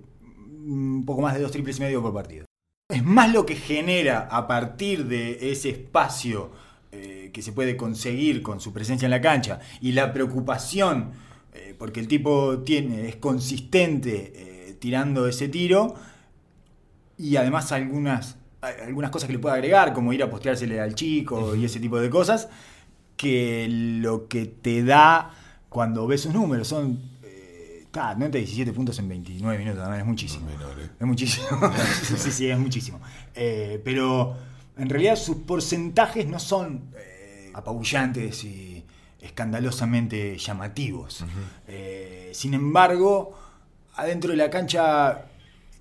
[0.66, 2.44] un poco más de dos triples y medio por partido.
[2.88, 6.50] Es más lo que genera a partir de ese espacio
[6.92, 11.12] eh, que se puede conseguir con su presencia en la cancha y la preocupación,
[11.52, 15.94] eh, porque el tipo tiene, es consistente eh, tirando ese tiro
[17.18, 21.54] y además algunas, algunas cosas que le puede agregar, como ir a posteársele al chico
[21.54, 22.48] y ese tipo de cosas,
[23.16, 25.30] que lo que te da
[25.68, 30.46] cuando ves sus números son eh, ta, 97 puntos en 29 minutos, es muchísimo.
[30.46, 30.90] Menor, ¿eh?
[30.98, 31.46] Es muchísimo.
[32.02, 33.00] sí, sí, es muchísimo.
[33.34, 34.34] Eh, pero
[34.78, 38.79] en realidad sus porcentajes no son eh, apabullantes y
[39.20, 41.24] escandalosamente llamativos.
[41.68, 43.36] Eh, sin embargo,
[43.96, 45.26] adentro de la cancha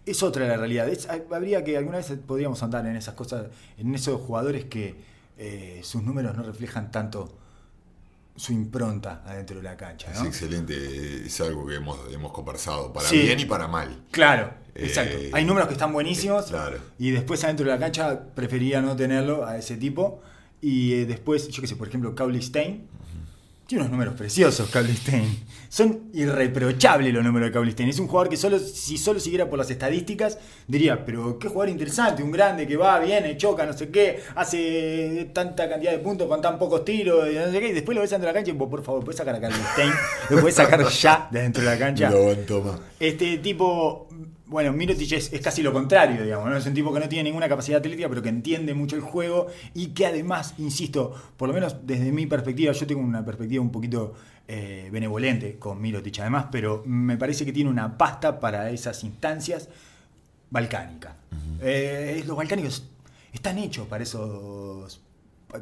[0.05, 0.89] es otra la realidad.
[0.89, 3.47] Es- habría que alguna vez podríamos andar en esas cosas,
[3.77, 4.95] en esos jugadores que
[5.37, 7.37] eh, sus números no reflejan tanto
[8.35, 10.11] su impronta adentro de la cancha.
[10.11, 13.19] Es excelente, es algo que hemos, hemos conversado, para Sí.
[13.19, 14.03] bien y para mal.
[14.11, 15.17] Claro, Eh, exacto.
[15.33, 16.77] Hay números que están buenísimos claro.
[16.97, 20.21] y después adentro de la cancha prefería no tenerlo a ese tipo.
[20.61, 22.87] Y eh, después, yo qué sé, por ejemplo, Cowley Stein.
[23.69, 25.43] Tiene unos números preciosos, Cowley Stein.
[25.69, 27.89] Son irreprochables los números de Cowley Stein.
[27.89, 31.69] Es un jugador que solo, si solo siguiera por las estadísticas, diría, pero qué jugador
[31.69, 36.27] interesante, un grande que va, viene, choca, no sé qué, hace tanta cantidad de puntos
[36.27, 38.39] con tan pocos tiros, y no sé qué, y después lo ves dentro de la
[38.39, 39.91] cancha y vos, por favor, puedes sacar a Cowley Stein,
[40.31, 42.09] lo puedes sacar ya de dentro de la cancha.
[42.09, 42.79] Lo aguanto más.
[42.99, 44.07] Este tipo,
[44.49, 46.57] bueno, Mirotic es, es casi lo contrario, digamos, ¿no?
[46.57, 49.47] Es un tipo que no tiene ninguna capacidad atlética, pero que entiende mucho el juego
[49.75, 53.71] y que además, insisto, por lo menos desde mi perspectiva, yo tengo una perspectiva un
[53.71, 54.15] poquito
[54.47, 59.69] eh, benevolente con Mirotic además, pero me parece que tiene una pasta para esas instancias
[60.49, 61.15] balcánica.
[61.61, 62.89] Eh, los balcánicos
[63.31, 64.99] están hechos para esos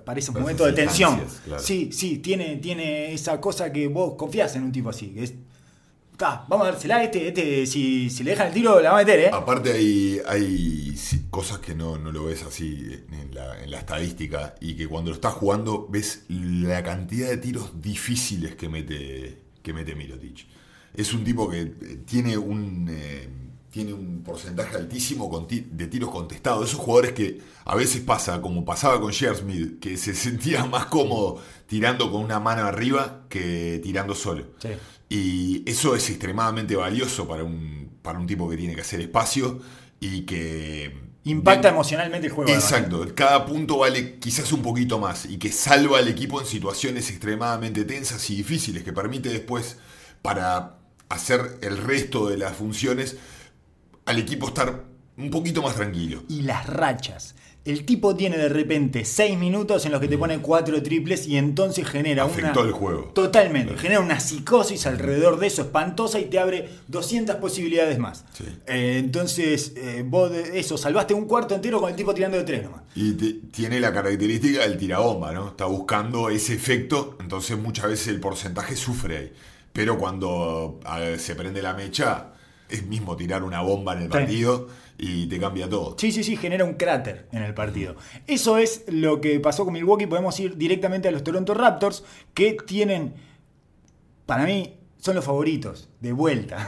[0.05, 1.21] para esos momentos de tensión.
[1.45, 1.61] claro.
[1.61, 5.33] Sí, sí, tiene, tiene esa cosa que vos confías en un tipo así, que es
[6.17, 8.97] Ta, vamos a dársela a este, este si, si le dejan el tiro la va
[8.97, 9.29] a meter, ¿eh?
[9.31, 10.95] Aparte hay, hay
[11.29, 15.11] cosas que no, no lo ves así en la, en la estadística y que cuando
[15.11, 20.47] lo estás jugando ves la cantidad de tiros difíciles que mete, que mete Mirotic.
[20.95, 23.29] Es un tipo que eh, tiene un, eh,
[23.69, 26.67] tiene un porcentaje altísimo de tiros contestados.
[26.67, 31.39] Esos jugadores que a veces pasa, como pasaba con Shearsmith, que se sentía más cómodo
[31.67, 34.47] tirando con una mano arriba que tirando solo.
[34.57, 34.69] Sí.
[35.09, 39.59] Y eso es extremadamente valioso para un, para un tipo que tiene que hacer espacio
[39.99, 41.07] y que...
[41.23, 42.49] Impacta emocionalmente el juego.
[42.49, 42.71] además.
[42.71, 47.09] Exacto, cada punto vale quizás un poquito más y que salva al equipo en situaciones
[47.09, 49.77] extremadamente tensas y difíciles, que permite después
[50.21, 50.77] para
[51.09, 53.17] hacer el resto de las funciones
[54.05, 54.85] al equipo estar
[55.17, 56.23] un poquito más tranquilo.
[56.29, 57.35] Y las rachas.
[57.65, 61.35] El tipo tiene de repente 6 minutos en los que te pone 4 triples y
[61.35, 62.69] entonces genera Afectó una...
[62.69, 63.01] el juego.
[63.13, 63.75] Totalmente.
[63.77, 68.23] Genera una psicosis alrededor de eso espantosa y te abre 200 posibilidades más.
[68.31, 68.45] Sí.
[68.67, 72.43] Eh, entonces, eh, vos de eso, salvaste un cuarto entero con el tipo tirando de
[72.45, 72.83] 3 nomás.
[72.95, 75.49] Y te- tiene la característica del tirabomba, ¿no?
[75.49, 79.33] Está buscando ese efecto, entonces muchas veces el porcentaje sufre ahí.
[79.73, 80.79] Pero cuando
[81.17, 82.27] se prende la mecha,
[82.69, 84.17] es mismo tirar una bomba en el Sí.
[84.97, 85.95] Y te cambia todo.
[85.97, 87.95] Sí, sí, sí, genera un cráter en el partido.
[88.25, 90.07] Eso es lo que pasó con Milwaukee.
[90.07, 93.13] Podemos ir directamente a los Toronto Raptors, que tienen,
[94.25, 96.67] para mí, son los favoritos, de vuelta.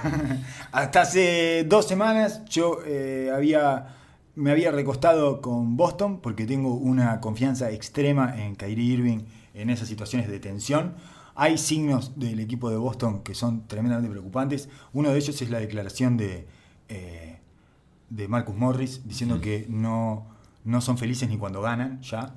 [0.71, 3.95] Hasta hace dos semanas yo eh, había,
[4.35, 9.19] me había recostado con Boston, porque tengo una confianza extrema en Kyrie Irving
[9.55, 10.93] en esas situaciones de tensión.
[11.33, 14.69] Hay signos del equipo de Boston que son tremendamente preocupantes.
[14.93, 16.45] Uno de ellos es la declaración de...
[16.89, 17.38] eh,
[18.09, 20.27] de Marcus Morris diciendo que no,
[20.63, 22.33] no son felices ni cuando ganan ya.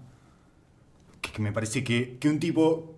[1.21, 2.97] Que, que me parece que, que un tipo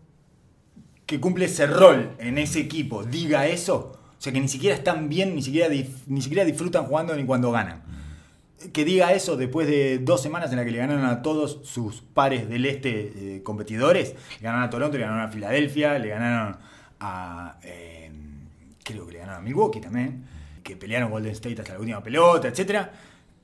[1.07, 5.09] que cumple ese rol en ese equipo diga eso, o sea que ni siquiera están
[5.11, 7.83] bien, ni siquiera, dif- ni siquiera disfrutan jugando ni cuando ganan.
[8.73, 12.01] Que diga eso después de dos semanas en las que le ganaron a todos sus
[12.01, 14.15] pares del este eh, competidores.
[14.41, 16.57] Le ganaron a Toronto, le ganaron a Filadelfia, le ganaron
[17.01, 17.59] a...
[17.63, 18.11] eh,
[18.83, 20.25] creo que le ganaron a Milwaukee también.
[20.65, 22.93] Que pelearon Golden State hasta la última pelota, etcétera.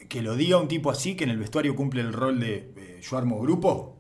[0.08, 3.00] Que lo diga un tipo así, que en el vestuario cumple el rol de eh,
[3.00, 3.96] yo armo grupo.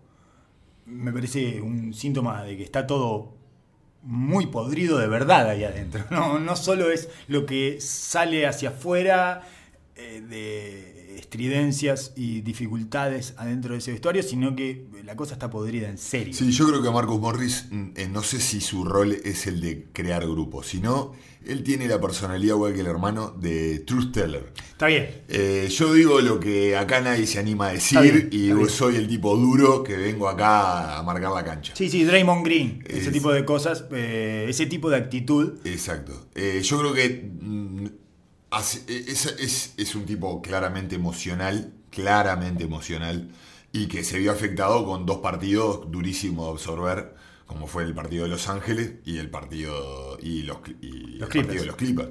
[0.86, 3.38] me parece un síntoma de que está todo
[4.02, 6.04] muy podrido de verdad ahí adentro.
[6.10, 9.42] No, no solo es lo que sale hacia afuera
[9.96, 15.88] eh, de estridencias y dificultades adentro de ese vestuario, sino que la cosa está podrida
[15.88, 16.32] en serio.
[16.34, 19.60] Sí, yo creo que Marcus Morris, mm, eh, no sé si su rol es el
[19.60, 21.12] de crear grupos, sino
[21.46, 24.52] él tiene la personalidad igual que el hermano de Truth Teller.
[24.72, 25.08] Está bien.
[25.28, 28.68] Eh, yo digo lo que acá nadie se anima a decir bien, y bien.
[28.68, 31.74] soy el tipo duro que vengo acá a marcar la cancha.
[31.76, 35.54] Sí, sí, Draymond Green, ese Es- tipo de cosas, eh, ese tipo de actitud.
[35.64, 36.28] Exacto.
[36.34, 37.86] Eh, yo creo que mm,
[38.58, 43.30] es, es- es un tipo claramente emocional, claramente emocional,
[43.72, 47.14] y que se vio afectado con dos partidos durísimos de absorber,
[47.50, 51.28] como fue el partido de Los Ángeles y el partido y los, y Los el
[51.28, 51.32] Clippers.
[51.46, 52.10] partido de los Clippers.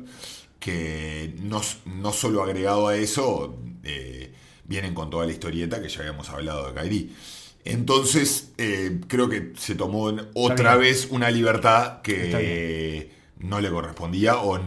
[0.60, 4.34] Que no, no solo agregado a eso, eh,
[4.66, 7.16] vienen con toda la historieta que ya habíamos hablado de Kairi.
[7.64, 14.60] Entonces, eh, creo que se tomó otra vez una libertad que no le correspondía o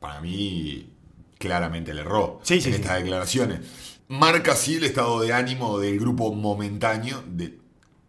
[0.00, 0.88] para mí
[1.38, 2.70] claramente le erró Sí, en sí.
[2.70, 3.60] estas declaraciones.
[4.08, 7.22] Marca sí el estado de ánimo del grupo momentáneo.
[7.28, 7.56] De,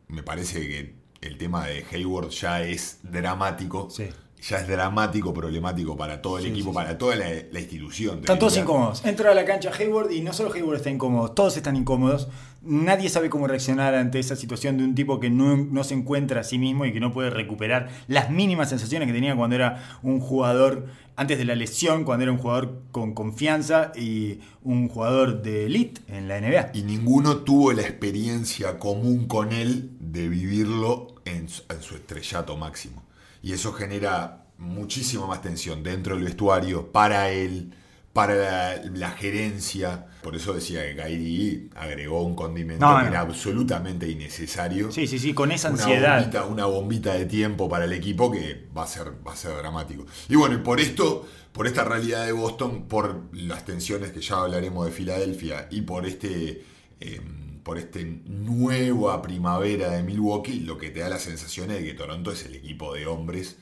[0.07, 3.89] me parece que el tema de Hayward ya es dramático.
[3.89, 4.09] Sí.
[4.49, 8.19] Ya es dramático, problemático para todo el Sí, equipo, sí, para toda la, la institución.
[8.19, 9.05] Están todos incómodos.
[9.05, 12.27] Entra a la cancha Hayward y no solo Hayward está incómodo, todos están incómodos.
[12.61, 16.41] Nadie sabe cómo reaccionar ante esa situación de un tipo que no, no se encuentra
[16.41, 19.99] a sí mismo y que no puede recuperar las mínimas sensaciones que tenía cuando era
[20.01, 25.41] un jugador antes de la lesión, cuando era un jugador con confianza y un jugador
[25.41, 26.71] de elite en la NBA.
[26.73, 33.03] Y ninguno tuvo la experiencia común con él de vivirlo en su estrellato máximo.
[33.43, 37.75] Y eso genera muchísima más tensión dentro del vestuario, para él,
[38.13, 40.07] para la, la gerencia.
[40.21, 44.91] Por eso decía que Kyrie agregó un condimento No, que era absolutamente innecesario.
[44.91, 46.19] Sí, sí, sí, con esa Una ansiedad.
[46.19, 49.55] bombita, una bombita de tiempo para el equipo que va a ser, va a ser
[49.57, 50.05] dramático.
[50.29, 54.37] Y bueno, y por esto, por esta realidad de Boston, por las tensiones que ya
[54.37, 56.63] hablaremos de Filadelfia y por este,
[57.01, 57.19] eh,
[57.63, 61.93] por este nueva primavera de Milwaukee, lo que te da la sensación es de que
[61.93, 63.57] Toronto es el equipo de hombres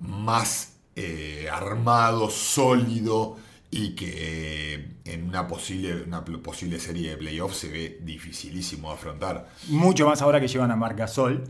[0.00, 3.36] más eh, armado, sólido
[3.70, 8.94] y que eh, en una posible, una posible serie de playoffs se ve dificilísimo de
[8.94, 9.48] afrontar.
[9.68, 11.44] mucho más ahora que llevan a Marc Gasol.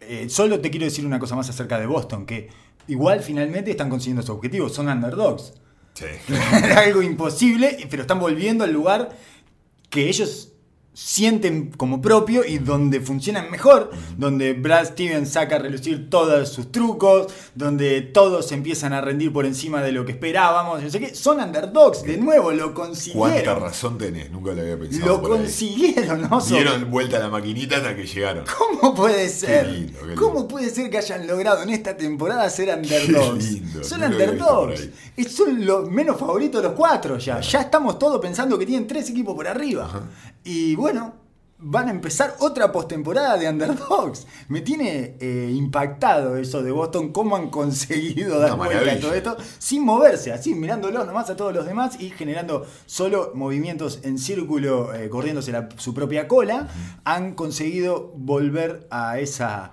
[0.00, 2.50] Eh, solo te quiero decir una cosa más acerca de Boston, que
[2.88, 5.54] igual finalmente están consiguiendo sus objetivos, son underdogs.
[5.94, 6.06] Sí.
[6.28, 9.16] Era algo imposible, pero están volviendo al lugar
[9.88, 10.53] que ellos
[10.94, 16.70] sienten como propio y donde funcionan mejor, donde Brad Stevens saca a relucir todos sus
[16.70, 21.14] trucos, donde todos empiezan a rendir por encima de lo que esperábamos, no sé qué,
[21.14, 23.60] son underdogs, de nuevo, lo Cuánta consiguieron.
[23.60, 25.06] razón tenés, nunca lo había pensado.
[25.06, 25.22] Lo ahí.
[25.22, 26.40] consiguieron, ¿no?
[26.40, 28.44] Dieron vuelta a la maquinita hasta que llegaron.
[28.56, 29.66] ¿Cómo puede ser?
[29.66, 30.22] lindo, qué lindo.
[30.22, 33.50] ¿Cómo puede ser que hayan logrado en esta temporada ser underdogs?
[33.52, 34.88] lindo, Son underdogs.
[35.28, 37.40] Son los menos favoritos de los cuatro ya.
[37.40, 40.08] Ya estamos todos pensando que tienen tres equipos por arriba.
[40.46, 41.14] Y bueno,
[41.58, 44.26] van a empezar otra postemporada de underdogs.
[44.48, 49.14] Me tiene eh, impactado eso de Boston, cómo han conseguido dar Una vuelta a todo
[49.14, 54.18] esto sin moverse, así mirándolo nomás a todos los demás y generando solo movimientos en
[54.18, 56.68] círculo, eh, corriéndose la- su propia cola,
[57.04, 59.72] han conseguido volver a esa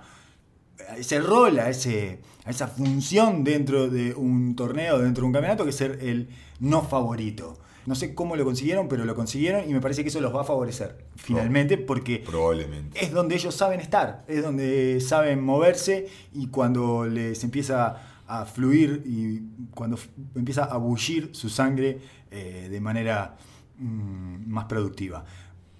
[0.88, 5.32] a ese rol, a, ese, a esa función dentro de un torneo, dentro de un
[5.32, 7.58] campeonato, que es ser el no favorito.
[7.86, 10.42] No sé cómo lo consiguieron, pero lo consiguieron y me parece que eso los va
[10.42, 13.04] a favorecer finalmente porque Probablemente.
[13.04, 19.02] es donde ellos saben estar, es donde saben moverse y cuando les empieza a fluir
[19.04, 19.42] y
[19.74, 19.98] cuando
[20.34, 21.98] empieza a bullir su sangre
[22.30, 23.36] eh, de manera
[23.78, 25.24] mm, más productiva.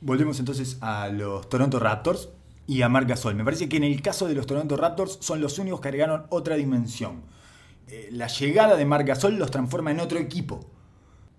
[0.01, 2.29] Volvemos entonces a los Toronto Raptors
[2.67, 3.37] y a Marc Gasol.
[3.37, 6.27] Me parece que en el caso de los Toronto Raptors son los únicos que agregaron
[6.31, 7.23] otra dimensión.
[7.89, 10.72] Eh, la llegada de Marc Gasol los transforma en otro equipo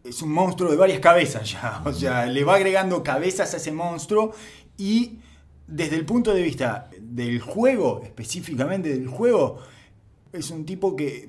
[0.03, 1.81] es un monstruo de varias cabezas ya.
[1.85, 4.33] O sea, le va agregando cabezas a ese monstruo
[4.77, 5.19] y
[5.67, 9.59] desde el punto de vista del juego, específicamente del juego,
[10.31, 11.27] es un tipo que...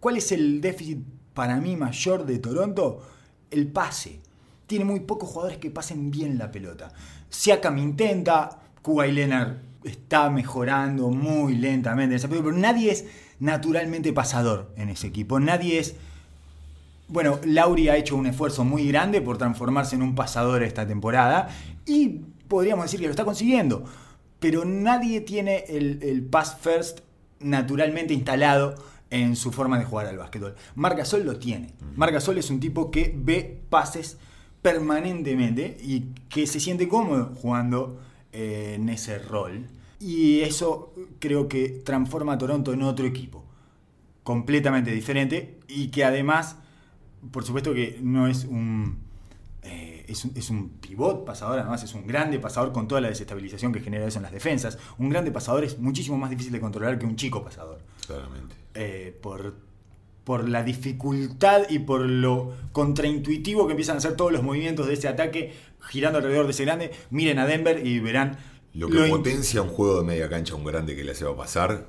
[0.00, 0.98] ¿Cuál es el déficit
[1.34, 3.02] para mí mayor de Toronto?
[3.50, 4.20] El pase.
[4.66, 6.92] Tiene muy pocos jugadores que pasen bien la pelota.
[7.28, 13.04] Siakam intenta, Kuwait Leonard está mejorando muy lentamente pero nadie es
[13.38, 15.38] naturalmente pasador en ese equipo.
[15.38, 15.94] Nadie es
[17.08, 21.48] bueno, Lauri ha hecho un esfuerzo muy grande por transformarse en un pasador esta temporada
[21.86, 23.84] y podríamos decir que lo está consiguiendo,
[24.38, 27.00] pero nadie tiene el, el pass first
[27.40, 28.74] naturalmente instalado
[29.10, 30.56] en su forma de jugar al básquetbol.
[30.74, 31.72] Marc Gasol lo tiene.
[31.94, 34.18] Marc Gasol es un tipo que ve pases
[34.62, 38.00] permanentemente y que se siente cómodo jugando
[38.32, 39.66] eh, en ese rol.
[40.00, 43.44] Y eso creo que transforma a Toronto en otro equipo,
[44.24, 46.56] completamente diferente y que además,
[47.30, 48.98] por supuesto que no es un,
[49.62, 53.08] eh, es un, es un pivot pasador, además es un grande pasador con toda la
[53.08, 54.78] desestabilización que genera eso en las defensas.
[54.98, 57.78] Un grande pasador es muchísimo más difícil de controlar que un chico pasador.
[58.06, 58.54] Claramente.
[58.74, 59.54] Eh, por,
[60.24, 64.94] por la dificultad y por lo contraintuitivo que empiezan a hacer todos los movimientos de
[64.94, 66.90] ese ataque girando alrededor de ese grande.
[67.10, 68.38] Miren a Denver y verán
[68.74, 71.24] Lo que lo potencia un juego de media cancha a un grande que le hace
[71.24, 71.86] va a pasar.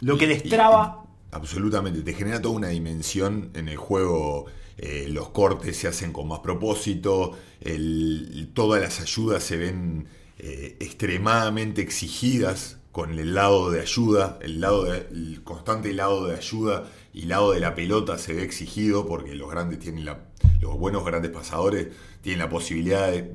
[0.00, 4.46] Lo que Y- destraba- y- absolutamente, te genera toda una dimensión en el juego.
[4.82, 7.36] Eh, los cortes se hacen con más propósito.
[7.60, 10.06] el- todas las ayudas se ven
[10.38, 14.38] eh, extremadamente exigidas con el lado de ayuda.
[14.42, 18.42] El, lado de- el constante lado de ayuda y lado de la pelota se ve
[18.42, 20.26] exigido porque los grandes tienen la.
[20.62, 21.88] Los buenos grandes pasadores
[22.22, 23.30] tienen la posibilidad de,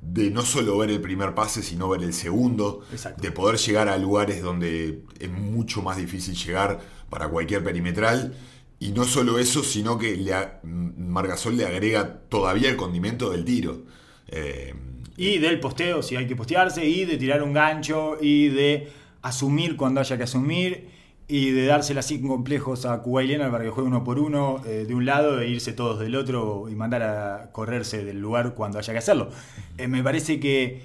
[0.00, 3.20] de no solo ver el primer pase, sino ver el segundo, Exacto.
[3.22, 6.80] de poder llegar a lugares donde es mucho más difícil llegar
[7.10, 8.34] para cualquier perimetral.
[8.80, 13.44] Y no solo eso, sino que le a- Margasol le agrega todavía el condimento del
[13.44, 13.82] tiro.
[14.28, 14.74] Eh,
[15.16, 18.88] Y del posteo, si hay que postearse, y de tirar un gancho, y de
[19.22, 20.88] asumir cuando haya que asumir,
[21.26, 24.84] y de dársela sin complejos a Kuwait Leonard para que juegue uno por uno eh,
[24.86, 28.78] de un lado e irse todos del otro y mandar a correrse del lugar cuando
[28.78, 29.28] haya que hacerlo.
[29.76, 30.80] Eh, me parece que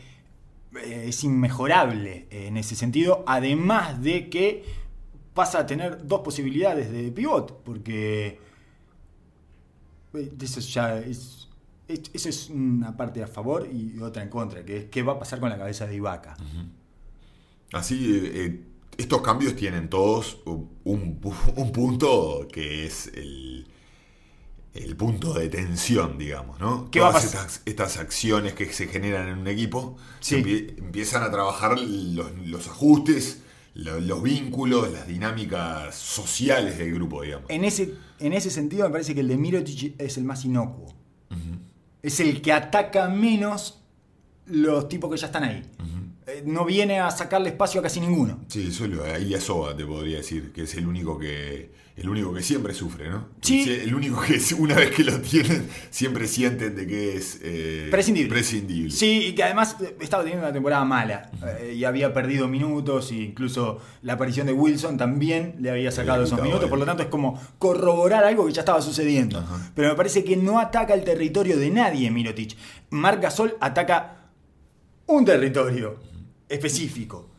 [0.84, 4.64] es inmejorable en ese sentido, además de que
[5.34, 8.40] pasa a tener dos posibilidades de pivot, porque
[10.14, 11.48] eh, eso ya es,
[11.88, 15.14] es- eso es una parte a favor y otra en contra, que es qué va
[15.14, 16.36] a pasar con la cabeza de Ibaka.
[17.72, 18.64] Así, eh, eh,
[18.98, 23.66] estos cambios tienen todos un, un pu- un punto que es el,
[24.76, 26.92] el punto de tensión, digamos, ¿no?
[26.92, 27.48] ¿Qué va a Todas pasar?
[27.48, 30.36] estas, estas acciones que se generan en un equipo Sí.
[30.36, 33.42] empie- empiezan a trabajar los, los ajustes,
[33.76, 37.50] lo- los vínculos, las dinámicas sociales del grupo, digamos.
[37.50, 40.94] En ese, en ese sentido me parece que el de Mirotic es el más inocuo.
[42.02, 43.82] Es el que ataca menos
[44.46, 45.64] los tipos que ya están ahí.
[46.46, 48.40] No viene a sacarle espacio a casi ninguno.
[48.48, 51.72] Sí, eso es lo de Ilya Soba, te podría decir, que es el único que
[51.96, 53.28] el único que siempre sufre, ¿no?
[53.42, 53.70] Sí.
[53.70, 58.30] El único que una vez que lo tienen, siempre sienten de que es eh, Prescindible.
[58.32, 58.90] prescindible.
[58.90, 61.30] Sí, y que además eh, estaba teniendo una temporada mala
[61.60, 66.24] eh, y había perdido minutos e incluso la aparición de Wilson también le había sacado
[66.24, 69.38] esos minutos, por lo tanto es como corroborar algo que ya estaba sucediendo.
[69.38, 69.72] Ajá.
[69.76, 72.58] Pero me parece que no ataca el territorio de nadie Mirotic.
[72.90, 74.30] Marc Gasol ataca
[75.06, 76.13] un territorio
[76.54, 77.30] específico.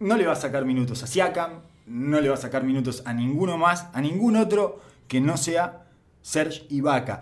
[0.00, 3.12] No le va a sacar minutos a Siakam, no le va a sacar minutos a
[3.12, 5.86] ninguno más, a ningún otro que no sea
[6.22, 7.20] Serge Ibaka.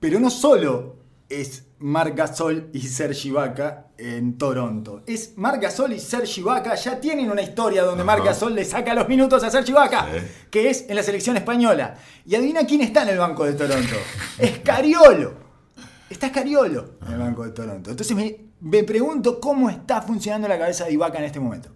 [0.00, 0.96] Pero no solo
[1.28, 5.02] es Marc Gasol y Serge Ibaka en Toronto.
[5.06, 8.04] Es Marc Gasol y Serge Ibaka ya tienen una historia donde.
[8.04, 10.26] Marc Gasol le saca los minutos a Serge Ibaka, Sí.
[10.50, 11.96] que es en la selección española.
[12.24, 13.96] Y adivina quién está en el banco de Toronto.
[14.38, 15.34] Es Cariolo.
[16.08, 17.90] Está Cariolo en el banco de Toronto.
[17.90, 21.70] Entonces me, me pregunto cómo está funcionando la cabeza de Ibaka en este momento.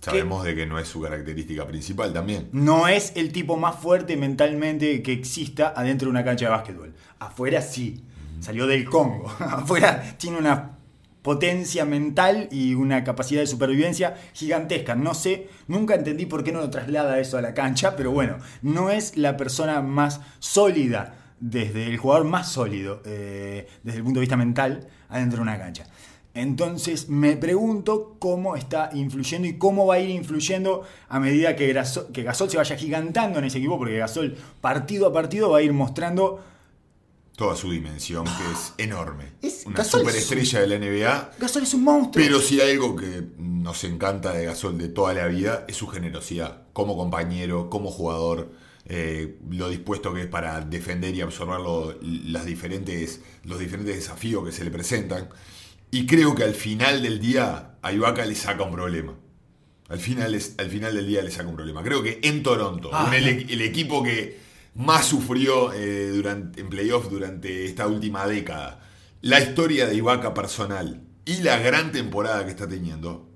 [0.00, 2.48] Sabemos de que no es su característica principal también.
[2.52, 6.94] No es el tipo más fuerte mentalmente que exista adentro de una cancha de básquetbol.
[7.18, 8.04] Afuera sí.
[8.38, 9.28] Salió del Congo.
[9.40, 10.76] Afuera tiene una
[11.22, 14.94] potencia mental y una capacidad de supervivencia gigantesca.
[14.94, 18.36] No sé, nunca entendí por qué no lo traslada eso a la cancha, pero bueno,
[18.62, 24.18] no es la persona más sólida, desde el jugador más sólido, eh, desde el punto
[24.20, 25.86] de vista mental, adentro de una cancha.
[26.34, 31.72] Entonces me pregunto cómo está influyendo y cómo va a ir influyendo a medida que,
[31.72, 35.72] Gasol se vaya gigantando en ese equipo, porque Gasol partido a partido va a ir
[35.72, 36.42] mostrando
[37.36, 39.24] Toda su dimensión, que es enorme.
[39.42, 41.32] Es- Una Gasol es superestrella de la NBA.
[41.38, 42.24] Gasol es un monstruo.
[42.24, 45.86] Pero si hay algo que nos encanta de Gasol de toda la vida es su
[45.86, 48.52] generosidad, como compañero, como jugador,
[48.88, 54.44] eh, lo dispuesto que es para defender y absorber lo- las diferentes, los diferentes desafíos
[54.44, 55.28] que se le presentan.
[55.90, 59.14] Y creo que al final del día a Ibaka le saca un problema.
[59.88, 61.82] Al final, es- al final del día le saca un problema.
[61.82, 63.06] Creo que en Toronto, Ah.
[63.08, 64.38] un- el, el equipo que
[64.74, 68.82] más sufrió eh, durante, en playoff durante esta última década,
[69.22, 73.28] la historia de Ibaka personal y la gran temporada que está teniendo,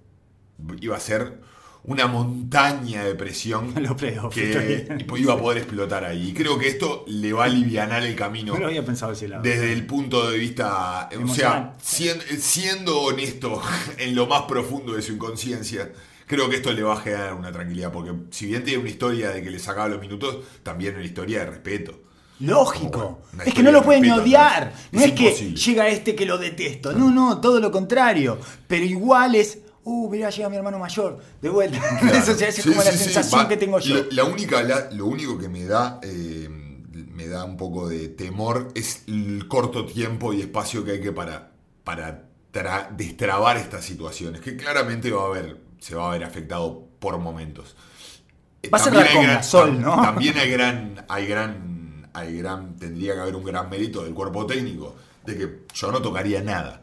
[0.81, 1.41] iba a ser
[1.85, 3.73] una montaña de presión
[4.33, 6.29] que iba a poder explotar ahí.
[6.31, 9.29] Y creo que esto le va a aliviar el camino No lo había pensado ese
[9.29, 9.43] lado.
[9.43, 13.61] desde el punto de vista, o sea, sien- siendo honesto
[13.99, 15.91] en lo más profundo de su inconsciencia,
[16.27, 19.31] creo que esto le va a generar una tranquilidad, porque si bien tiene una historia
[19.31, 21.99] de que le sacaba los minutos, también una historia de respeto.
[22.41, 23.21] Lógico.
[23.45, 24.73] Es que no lo pueden ni odiar.
[24.93, 26.93] No Es es, que llega este que lo detesto.
[26.95, 28.39] No, no, todo lo contrario.
[28.67, 31.79] Pero igual es uh, mirá, llega mi hermano mayor, de vuelta.
[32.01, 32.17] Claro.
[32.19, 33.97] Eso ya es Sí, como la sí, sensación va- que tengo yo.
[33.97, 38.09] La, la única, la- lo único que me da, eh, me da un poco de
[38.09, 41.53] temor es el corto tiempo y espacio que hay que para,
[41.85, 46.87] para tra- destrabar estas situaciones, que claramente va a haber, se va a ver afectado
[46.99, 47.77] por momentos.
[48.63, 49.25] Eh, Va a ser también con
[49.83, 50.03] gran-.
[50.03, 54.45] También hay gran, hay gran, hay gran, tendría que haber un gran mérito del cuerpo
[54.47, 56.83] técnico, de que yo no tocaría nada.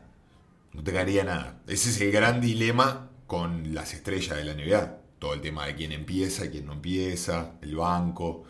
[0.74, 1.61] No tocaría nada.
[1.68, 4.97] Ese es el gran dilema con las estrellas de la NBA.
[5.20, 8.43] Todo el tema de quién empieza, quién no empieza, el banco.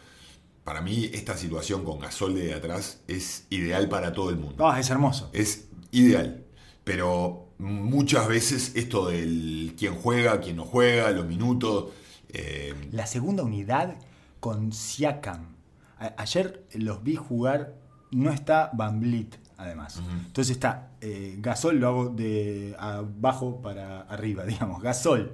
[0.63, 4.67] Para mí, esta situación con Gasol de atrás es ideal para todo el mundo.
[4.67, 5.29] Ah, es hermoso.
[5.31, 6.43] Es ideal.
[6.83, 11.91] Pero muchas veces esto del quién juega, quién no juega, los minutos.
[12.29, 13.95] eh, La segunda unidad
[14.41, 15.55] con Siakam.
[15.99, 17.75] A- ayer los vi jugar,
[18.11, 20.01] no está Van Vliet, además.
[20.25, 24.81] Entonces está eh, Gasol, lo hago de abajo para arriba, digamos.
[24.81, 25.33] Gasol,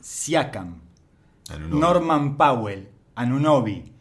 [0.00, 0.80] Siakam.
[1.68, 3.92] Norman Powell, Anunobi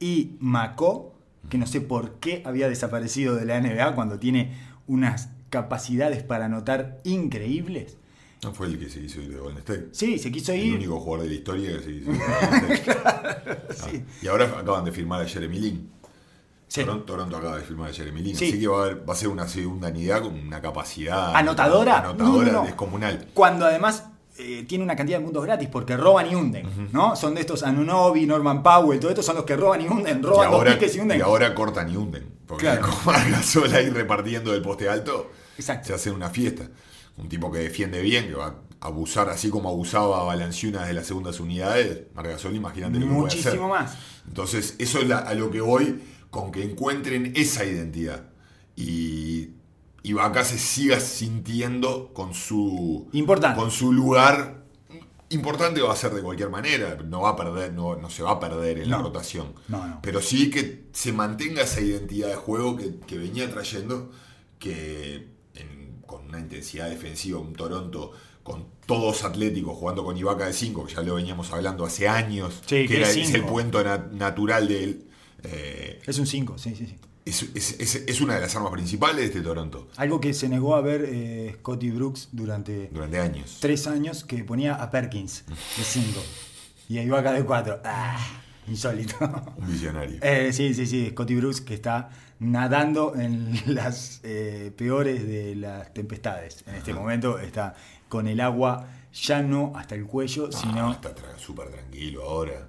[0.00, 1.14] y Mako,
[1.48, 4.56] que no sé por qué había desaparecido de la NBA cuando tiene
[4.86, 7.96] unas capacidades para anotar increíbles.
[8.42, 9.88] ¿No fue el que se hizo ir de Golden State?
[9.92, 10.74] Sí, se quiso El ir.
[10.74, 12.24] único jugador de la historia que se hizo ir de
[12.60, 13.00] Golden State.
[13.80, 15.90] Ah, Y ahora acaban de firmar a Jeremy Lin.
[16.68, 16.80] Sí.
[16.82, 18.36] Toronto, Toronto acaba de firmar a Jeremy Lin.
[18.36, 18.48] Sí.
[18.48, 21.98] Así que va a, haber- va a ser una segunda unidad con una capacidad ¿Anotadora?
[21.98, 22.64] anotadora No, no, no.
[22.64, 23.28] descomunal.
[23.34, 24.04] Cuando además
[24.38, 27.14] eh, tiene una cantidad de mundos gratis porque roban y hunden, ¿no?
[27.14, 30.22] Son de estos Anunobi, Norman Powell, todos estos son los que roban y hunden, Y
[30.22, 31.18] roban dos ahora, piques y hunden.
[31.18, 32.34] y ahora cortan y hunden.
[32.46, 32.82] Porque Claro.
[32.88, 35.86] como a Gasol ahí repartiendo del poste alto, Exacto.
[35.86, 36.64] se hace una fiesta.
[37.16, 38.46] Un tipo que defiende bien, que va
[38.80, 42.02] a abusar así como abusaba Valanciunas de las segundas unidades.
[42.14, 43.38] Margasol, imagínate lo que puede hacer.
[43.44, 43.96] Muchísimo más.
[44.26, 46.02] Entonces, eso es la- a lo que voy
[46.34, 48.24] con que encuentren esa identidad.
[48.74, 49.50] Y,
[50.02, 53.56] y se siga sintiendo con su, Importante.
[53.60, 54.64] con su lugar.
[55.30, 58.32] Importante va a ser de cualquier manera, no va a perder, no, no se va
[58.32, 59.54] a perder en la rotación.
[59.68, 60.00] No, no.
[60.02, 64.10] Pero sí que se mantenga esa identidad de juego que, que venía trayendo,
[64.58, 68.10] que en- con una intensidad defensiva, un Toronto
[68.42, 72.54] con todos atléticos, jugando con Ibaka de 5, que ya lo veníamos hablando hace años,
[72.66, 73.46] Sí, que que era, es el cinco.
[73.48, 75.04] puente na- natural de él.
[75.44, 76.96] Eh, Es un 5, sí, sí, sí.
[77.24, 80.48] es, es- es- es una de las armas principales de este Toronto Algo que se
[80.48, 83.58] negó a ver eh, Scotty Brooks durante durante años.
[83.60, 86.20] tres años, que ponía a Perkins de 5
[86.88, 87.80] y a Ibaka de 4.
[87.84, 88.18] Ah,
[88.68, 89.16] insólito.
[89.56, 90.18] Un visionario.
[90.22, 95.94] Eh, sí, sí, sí, Scotty Brooks que está nadando en las eh, peores de las
[95.94, 96.62] tempestades.
[96.66, 97.74] En este momento está
[98.08, 102.68] con el agua ya no hasta el cuello, No, sino está tra- súper tranquilo ahora.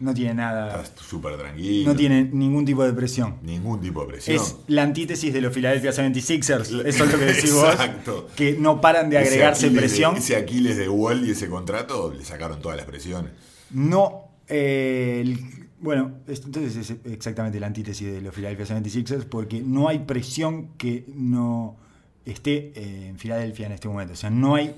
[0.00, 1.90] No tiene nada, Está súper tranquilo.
[1.92, 3.36] no tiene ningún tipo de presión.
[3.42, 4.36] ningún tipo de presión.
[4.36, 8.28] Es la antítesis de los Philadelphia 76ers, eso es lo que decís vos, Exacto.
[8.36, 10.16] que no paran de Ese agregarse de- presión.
[10.16, 13.32] ese Aquiles de Wall y ese contrato le sacaron todas las presiones.
[13.70, 15.38] No, eh, el-
[15.80, 20.68] bueno, es- entonces es exactamente la antítesis de los Philadelphia 76ers porque no hay presión
[20.76, 21.76] que no
[22.24, 22.72] esté
[23.08, 24.14] en Filadelfia en este momento.
[24.14, 24.74] O sea, no hay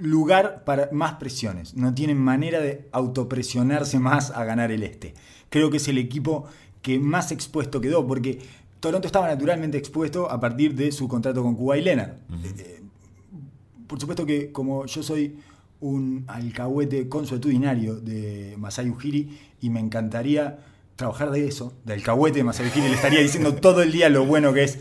[0.00, 1.74] lugar para más presiones.
[1.74, 5.14] No tienen manera de autopresionarse más a ganar el este.
[5.48, 6.46] Creo que es el equipo
[6.82, 8.40] que más expuesto quedó porque
[8.80, 12.12] Toronto estaba naturalmente expuesto a partir de su contrato con Kuwait Leonard.
[12.44, 12.82] Eh,
[13.86, 15.36] por supuesto que como yo soy
[15.80, 20.58] un alcahuete consuetudinario de Masai Ujiri y me encantaría
[20.96, 24.24] trabajar de eso, de alcahuete de Masai Ujiri, le estaría diciendo todo el día lo
[24.24, 24.78] bueno que es.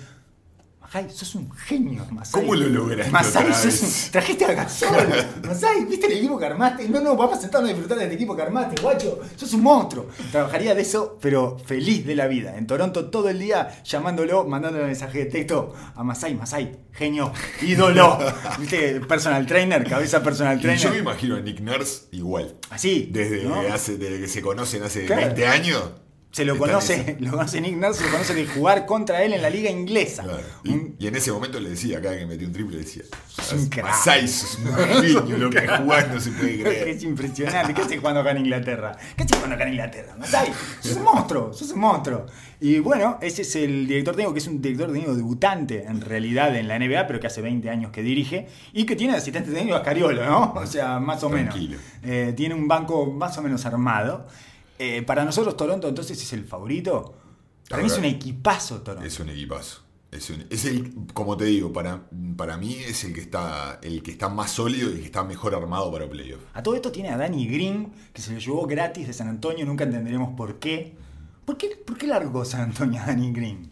[0.91, 2.41] Masai, sos un genio, Masai.
[2.41, 4.89] ¿Cómo lo lograste Masai, sos un- trajiste a Gasol.
[5.47, 6.89] Masai, ¿viste el equipo que armaste?
[6.89, 9.19] No, no, vamos a sentarnos a disfrutar de este equipo que armaste, guacho.
[9.35, 10.07] Sos un monstruo.
[10.31, 12.57] Trabajaría de eso, pero feliz de la vida.
[12.57, 17.31] En Toronto todo el día llamándolo, mandándole mensaje de texto a Masai, Masai, genio,
[17.61, 18.17] ídolo.
[18.59, 18.99] ¿Viste?
[19.01, 20.81] Personal trainer, cabeza personal Y trainer.
[20.81, 22.55] yo me imagino a Nick Nurse igual.
[22.71, 23.09] Así.
[23.11, 23.61] Desde, ¿no?
[23.71, 25.21] hace, desde que se conocen hace Claro.
[25.27, 25.83] 20 años.
[26.31, 29.41] Se lo conoce, lo conoce Nick Nurse, se lo conoce de jugar contra él en
[29.41, 30.21] la liga inglesa.
[30.23, 30.43] Claro.
[30.63, 33.01] Y, Un- y en ese momento le decía, cada que metió un triple, le decía:
[33.53, 33.85] un crack.
[33.85, 36.87] Masai, sos un genio, lo que jugás no se puede creer.
[36.89, 37.73] es impresionante.
[37.73, 38.95] ¿Qué haces jugando acá en Inglaterra?
[39.17, 40.15] ¿Qué haces jugando acá en Inglaterra?
[40.19, 40.51] Masai,
[40.81, 42.25] sos un monstruo, sos un monstruo.
[42.61, 46.55] Y bueno, ese es el director técnico, que es un director técnico debutante en realidad
[46.55, 49.51] en la NBA, pero que hace 20 años que dirige y que tiene de asistente
[49.51, 50.53] técnico a Scariolo, ¿no?
[50.55, 51.55] O sea, más o menos.
[52.03, 54.27] Eh, tiene un banco más o menos armado.
[54.79, 57.13] Eh, para nosotros Toronto entonces es el favorito.
[57.69, 59.05] Para mí es un equipazo Toronto.
[59.05, 59.81] Es un equipazo.
[60.11, 62.01] Es, un- es el, como te digo, para,
[62.35, 65.23] para mí es el que está el que está más sólido y el que está
[65.23, 66.41] mejor armado para playoff.
[66.55, 69.65] A todo esto tiene a Danny Green, que se lo llevó gratis de San Antonio,
[69.67, 70.95] nunca entenderemos por qué.
[71.45, 73.69] ¿Por qué, por qué largó San Antonio a Danny Green?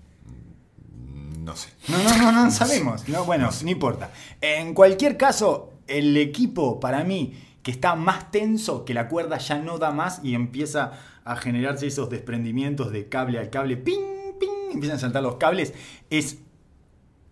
[1.39, 1.69] No sé.
[1.87, 3.07] No, no, no, no sabemos.
[3.07, 4.11] No, bueno, no importa.
[4.41, 7.33] En cualquier caso, el equipo para mí
[7.67, 10.93] que está más tenso, que la cuerda ya no da más y empieza
[11.25, 15.73] a generarse esos desprendimientos de cable al cable, ping, ping, empiezan a saltar los cables,
[16.09, 16.37] es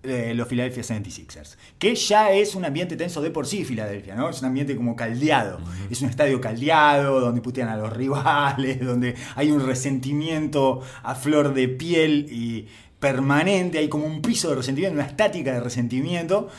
[0.04, 1.56] eh, los Philadelphia 76ers.
[1.80, 4.30] Que ya es un ambiente tenso de por sí, Filadelfia, ¿no?
[4.30, 5.60] Es un ambiente como caldeado.
[5.90, 11.54] Es un estadio caldeado, donde putean a los rivales, donde hay un resentimiento a flor
[11.54, 12.68] de piel y
[13.00, 16.50] permanente, hay como un piso de resentimiento, una estática de resentimiento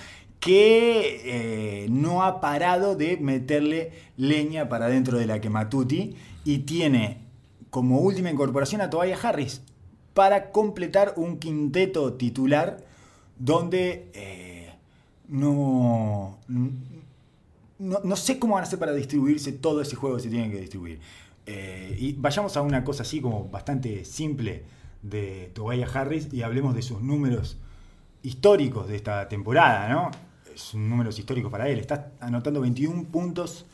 [0.46, 7.18] que eh, no ha parado de meterle leña para dentro de la quematuti y tiene
[7.70, 9.60] como última incorporación a Tobias Harris
[10.14, 12.86] para completar un quinteto titular
[13.40, 14.72] donde eh,
[15.26, 16.70] no, no,
[18.04, 21.00] no sé cómo van a hacer para distribuirse todo ese juego se tiene que distribuir.
[21.44, 24.62] Eh, y vayamos a una cosa así como bastante simple
[25.02, 27.58] de Tobias Harris y hablemos de sus números
[28.22, 30.12] históricos de esta temporada, ¿no?
[30.56, 31.78] Son números históricos para él.
[31.78, 33.66] Está anotando 21 puntos,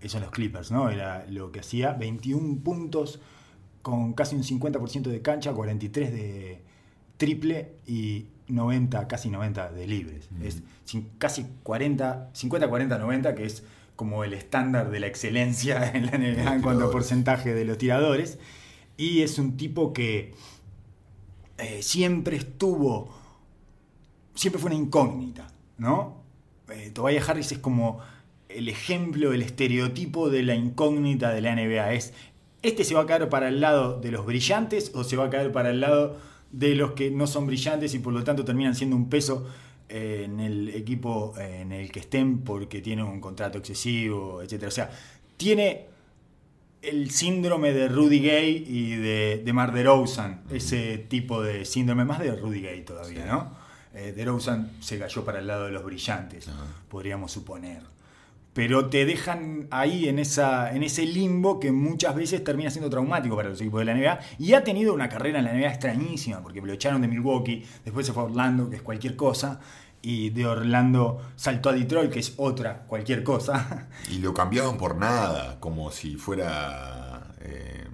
[0.00, 0.90] eso en los Clippers, ¿no?
[0.90, 3.20] Era lo que hacía, 21 puntos
[3.82, 6.60] con casi un 50% de cancha, 43 de
[7.16, 10.28] triple y 90, casi 90 de libres.
[10.42, 13.62] Es cin- casi 40, 50, 40, 90, que es
[13.94, 17.78] como el estándar de la excelencia en la NBA en cuanto a porcentaje de los
[17.78, 18.38] tiradores.
[18.96, 20.34] Y es un tipo que
[21.58, 23.08] eh, siempre estuvo,
[24.34, 25.46] siempre fue una incógnita,
[25.78, 26.22] ¿no?
[26.68, 28.00] Eh, Tobias Harris es como
[28.48, 31.92] el ejemplo, el estereotipo de la incógnita de la NBA.
[31.92, 32.12] Es,
[32.62, 35.30] ¿este se va a caer para el lado de los brillantes o se va a
[35.30, 36.16] caer para el lado
[36.52, 39.46] de los que no son brillantes y por lo tanto terminan siendo un peso
[39.88, 44.68] eh, en el equipo eh, en el que estén porque tienen un contrato excesivo, etcétera?
[44.68, 44.90] O sea,
[45.36, 45.86] tiene
[46.82, 49.74] el síndrome de Rudy Gay y de, de Mar
[50.50, 53.28] ese tipo de síndrome, más de Rudy Gay todavía, Sí.
[53.28, 53.65] ¿no?
[53.96, 56.50] Eh, DeRozan se cayó para el lado de los brillantes,
[56.90, 57.80] podríamos suponer.
[58.52, 63.36] Pero te dejan ahí en, esa, en ese limbo que muchas veces termina siendo traumático
[63.36, 64.18] para los equipos de la NBA.
[64.38, 68.06] Y ha tenido una carrera en la NBA extrañísima, porque lo echaron de Milwaukee, después
[68.06, 69.60] se fue a Orlando, que es cualquier cosa,
[70.02, 73.88] y de Orlando saltó a Detroit, que es otra cualquier cosa.
[74.10, 77.34] Y lo cambiaban por nada, como si fuera.
[77.40, 77.86] eh,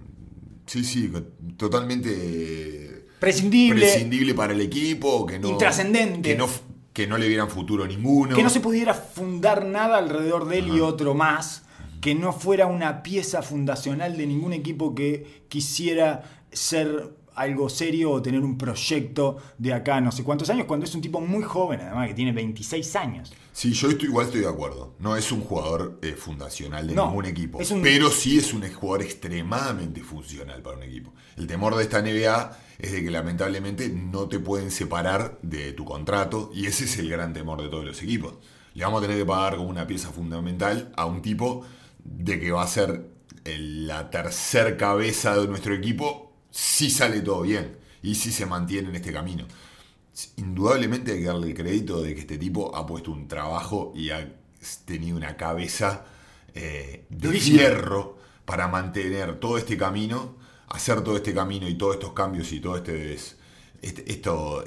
[0.67, 1.13] sí, sí,
[1.57, 2.92] totalmente
[3.23, 3.81] Prescindible.
[3.87, 5.51] prescindible para el equipo, que no.
[5.51, 6.31] Intrascendente.
[6.33, 6.49] Que no,
[6.93, 8.35] que no le vieran futuro ninguno.
[8.37, 11.63] Que no se pudiera fundar nada alrededor de él y otro más.
[12.01, 18.21] Que no fuera una pieza fundacional de ningún equipo que quisiera ser algo serio o
[18.21, 21.81] tener un proyecto de acá no sé cuántos años, cuando es un tipo muy joven,
[21.81, 23.33] además, que tiene 26 años.
[23.53, 24.95] Sí, yo estoy, igual estoy de acuerdo.
[24.99, 27.59] No es un jugador eh, fundacional de No, ningún equipo.
[27.71, 31.15] un- Pero sí es un jugador extremadamente funcional para un equipo.
[31.37, 35.85] El temor de esta NBA es de que lamentablemente no te pueden separar de tu
[35.85, 36.51] contrato.
[36.53, 38.35] Y ese es el gran temor de todos los equipos.
[38.75, 41.65] Le vamos a tener que pagar como una pieza fundamental a un tipo
[42.03, 43.09] de que va a ser
[43.45, 48.97] la tercer cabeza de nuestro equipo si sale todo bien y si se mantiene en
[48.97, 49.47] este camino.
[50.37, 54.11] Indudablemente hay que darle el crédito de que este tipo ha puesto un trabajo y
[54.11, 54.29] ha
[54.85, 56.05] tenido una cabeza
[56.55, 60.37] eh, de hierro para mantener todo este camino,
[60.73, 63.15] hacer todo este camino y todos estos cambios y todo este,
[63.83, 64.65] este- esto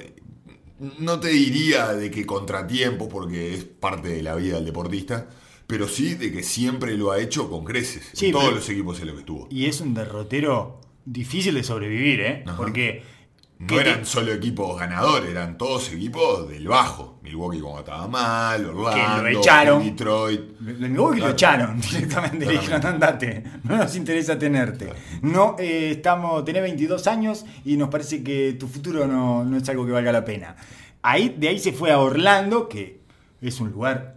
[0.98, 5.28] no te diría de que contratiempo porque es parte de la vida del deportista,
[5.66, 9.00] pero sí de que siempre lo ha hecho con creces Sí, en todos los equipos
[9.00, 9.48] en los que estuvo.
[9.50, 12.42] Y es un derrotero difícil de sobrevivir, ¿eh?
[12.46, 12.56] Ajá.
[12.56, 13.02] Porque...
[13.58, 17.18] No eran te- solo equipos ganadores, eran todos equipos del bajo.
[17.22, 19.82] Milwaukee como estaba mal, Orlando, Que lo echaron.
[19.84, 20.60] Detroit.
[20.60, 24.92] Milwaukee lo echaron directamente, le dijeron andate, no nos interesa tenerte.
[25.22, 29.68] No, eh, estamos, tenés 22 años y nos parece que tu futuro no, no es
[29.68, 30.54] algo que valga la pena.
[31.02, 33.00] Ahí, de ahí se fue a Orlando, que
[33.40, 34.16] es un lugar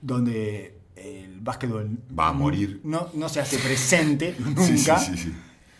[0.00, 2.80] donde el básquetbol Va a morir.
[2.84, 4.98] No, no se hace presente nunca.
[4.98, 5.32] Sí, sí, sí.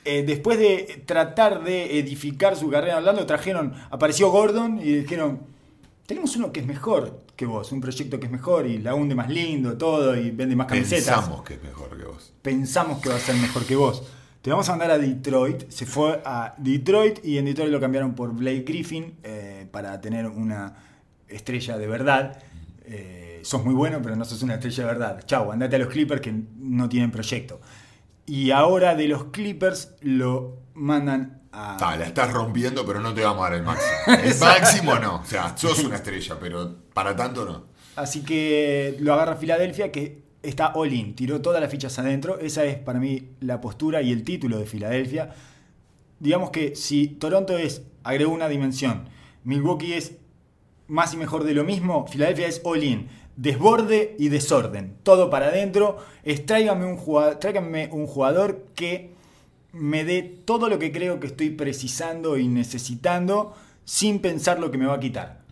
[0.05, 5.41] Eh, después de tratar de edificar su carrera en Orlando, trajeron, apareció Gordon y dijeron,
[6.07, 9.15] tenemos uno que es mejor que vos, un proyecto que es mejor y la hunde
[9.15, 11.05] más lindo, todo, y vende más camisetas.
[11.05, 12.33] Pensamos que es mejor que vos.
[12.43, 14.03] Pensamos que va a ser mejor que vos.
[14.43, 15.71] Te vamos a mandar a Detroit.
[15.71, 20.27] Se fue a Detroit y en Detroit lo cambiaron por Blake Griffin eh, para tener
[20.27, 20.75] una
[21.29, 22.43] estrella de verdad.
[22.85, 25.23] Eh, sos muy bueno, pero no sos una estrella de verdad.
[25.25, 27.61] Chau, andate a los Clippers que no tienen proyecto.
[28.33, 31.77] Y ahora de los Clippers lo mandan a.
[31.77, 33.93] Ta, la estás rompiendo, pero no te vamos a dar el máximo.
[34.07, 35.17] El máximo no.
[35.17, 37.67] O sea, sos una estrella, pero para tanto no.
[37.95, 42.39] Así que lo agarra Filadelfia, que está all in, tiró todas las fichas adentro.
[42.39, 45.35] Esa es para mí la postura y el título de Filadelfia.
[46.19, 49.11] Digamos que si Toronto es, agregó una dimensión,
[49.45, 50.13] Milwaukee es
[50.87, 53.09] más y mejor de lo mismo, Filadelfia es all in.
[53.37, 54.97] Desborde y desorden.
[55.03, 55.99] Todo para adentro.
[56.47, 59.13] Tráigame, un jugador, tráigame un jugador que
[59.73, 63.55] me dé todo lo que creo que estoy precisando y necesitando
[63.85, 65.43] sin pensar lo que me va a quitar.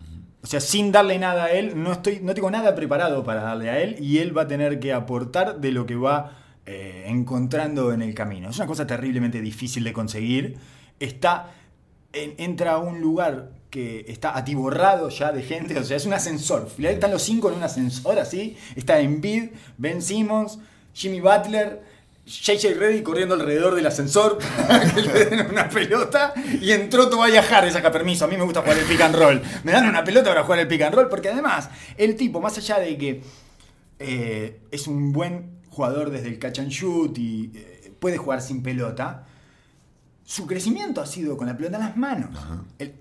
[0.43, 3.69] O sea, sin darle nada a él, no, estoy, no tengo nada preparado para darle
[3.69, 7.93] a él y él va a tener que aportar de lo que va eh, encontrando
[7.93, 8.49] en el camino.
[8.49, 10.57] Es una cosa terriblemente difícil de conseguir.
[10.99, 11.51] Está,
[12.13, 16.67] entra a un lugar que está atiborrado ya de gente, o sea, es un ascensor.
[16.77, 18.57] Están los cinco en un ascensor así.
[18.75, 20.59] Está Embiid, Ben Simmons,
[20.93, 21.81] Jimmy Butler,
[22.25, 24.37] JJ Reddy corriendo alrededor del ascensor
[24.95, 28.61] que le den una pelota y entró Tobias Harris saca permiso, a mí me gusta
[28.61, 29.41] jugar el pick and roll.
[29.63, 32.57] Me dan una pelota para jugar el pick and roll porque además el tipo, más
[32.57, 33.21] allá de que
[33.99, 38.61] eh, es un buen jugador desde el catch and shoot y eh, puede jugar sin
[38.61, 39.25] pelota,
[40.31, 42.29] su crecimiento ha sido con la pelota en las manos.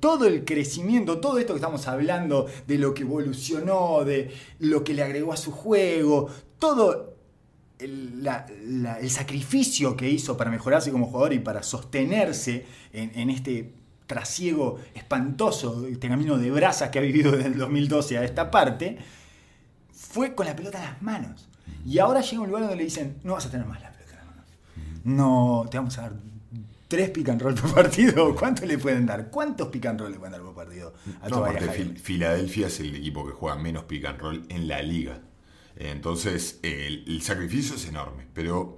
[0.01, 4.95] todo el crecimiento, todo esto que estamos hablando de lo que evolucionó, de lo que
[4.95, 6.29] le agregó a su juego,
[6.59, 7.15] todo
[7.79, 8.29] el,
[9.09, 13.75] sacrificio que hizo para mejorarse como jugador y para sostenerse en, este
[14.09, 18.99] trasiego espantoso, este camino de brasas que ha vivido desde el 2012 a esta parte,
[19.93, 21.49] fue con la pelota en las manos.
[21.87, 24.11] Y ahora llega un lugar donde le dicen, no vas a tener más la pelota
[24.11, 24.51] en las manos.
[25.05, 26.30] No, te vamos a dar
[26.91, 28.35] tres pick and roll por partido.
[28.35, 29.31] ¿Cuánto le pueden dar?
[29.31, 30.93] ¿Cuántos pick and roll le pueden dar por partido?
[31.23, 31.47] A no,
[32.03, 35.21] Filadelfia es el equipo que juega menos pick and roll en la liga.
[35.77, 38.27] Entonces, el, sacrificio es enorme.
[38.35, 38.75] Pero,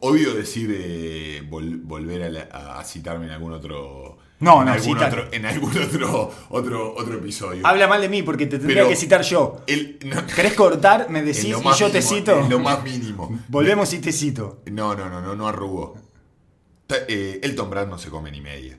[0.00, 4.18] obvio decir eh, volver a, citarme en algún otro.
[4.38, 7.66] No, en no, algún otro, En algún otro, otro, otro episodio.
[7.66, 9.64] Habla mal de mí porque te tendría que citar yo.
[10.36, 11.08] ¿Querés cortar?
[11.08, 12.46] Me decís y yo te cito.
[12.48, 13.40] lo más mínimo.
[13.48, 14.62] Volvemos y te cito.
[14.70, 16.11] No, no, no, no, no arrugó.
[17.08, 18.78] Eh, Elton Brand no se come ni media.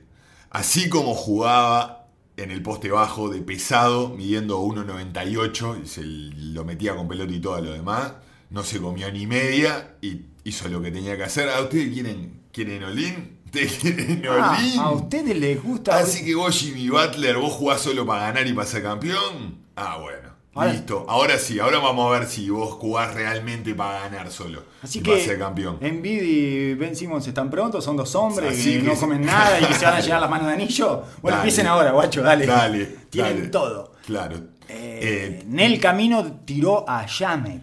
[0.50, 6.96] Así como jugaba en el poste bajo de pesado, midiendo 1,98 y se lo metía
[6.96, 8.12] con pelota y todo lo demás.
[8.50, 11.48] No se comió ni media y hizo lo que tenía que hacer.
[11.48, 13.34] ¿A ustedes quieren, quieren Olin?
[13.54, 15.98] quieren ah, a ustedes les gusta.
[15.98, 19.58] Así que vos, Jimmy Butler, vos jugás solo para ganar y para ser campeón.
[19.76, 20.33] Ah, bueno.
[20.62, 24.62] Listo, ahora sí, ahora vamos a ver si vos jugás realmente para ganar solo.
[24.82, 25.78] Así que ser campeón.
[25.80, 29.74] Envid y Ben Simmons están prontos, son dos hombres que, no comen nada y que
[29.78, 31.02] se van a llenar las manos de anillo.
[31.20, 32.46] Bueno, empiecen ahora, guacho, dale.
[32.46, 32.86] Dale.
[33.10, 33.94] Tienen todo.
[34.06, 34.36] Claro.
[34.68, 37.62] Eh, eh, en el camino tiró a Yamet,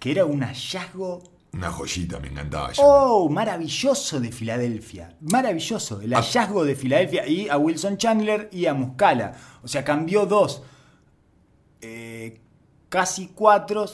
[0.00, 1.22] que era un hallazgo.
[1.52, 2.72] Una joyita, me encantaba.
[2.78, 5.14] Oh, maravilloso de Filadelfia.
[5.20, 6.00] Maravilloso.
[6.00, 6.18] El ah.
[6.18, 9.34] hallazgo de Filadelfia y a Wilson Chandler y a Muscala.
[9.62, 10.62] O sea, cambió dos
[11.82, 12.40] eh,
[12.88, 13.86] casi cuatro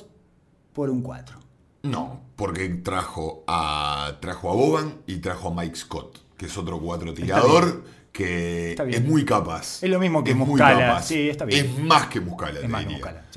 [0.73, 1.39] por un 4.
[1.83, 6.81] No, porque trajo a, trajo a Boban y trajo a Mike Scott, que es otro
[6.81, 7.83] cuatro tirador
[8.19, 9.83] que es muy capaz.
[9.83, 11.01] Es lo mismo que Muscala.
[11.03, 11.67] Sí, está bien.
[11.67, 12.61] Es más que Muscala,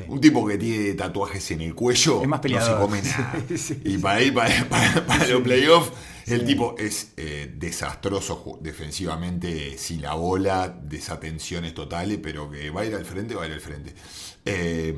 [0.07, 3.35] Un tipo que tiene tatuajes en el cuello no se come nada.
[3.83, 4.67] y para ir para,
[5.05, 5.91] para, los playoffs,
[6.25, 12.85] el tipo es eh, desastroso defensivamente, sin la bola, desatenciones totales, pero que va a
[12.85, 13.93] ir al frente, va a ir al frente.
[14.45, 14.95] Eh,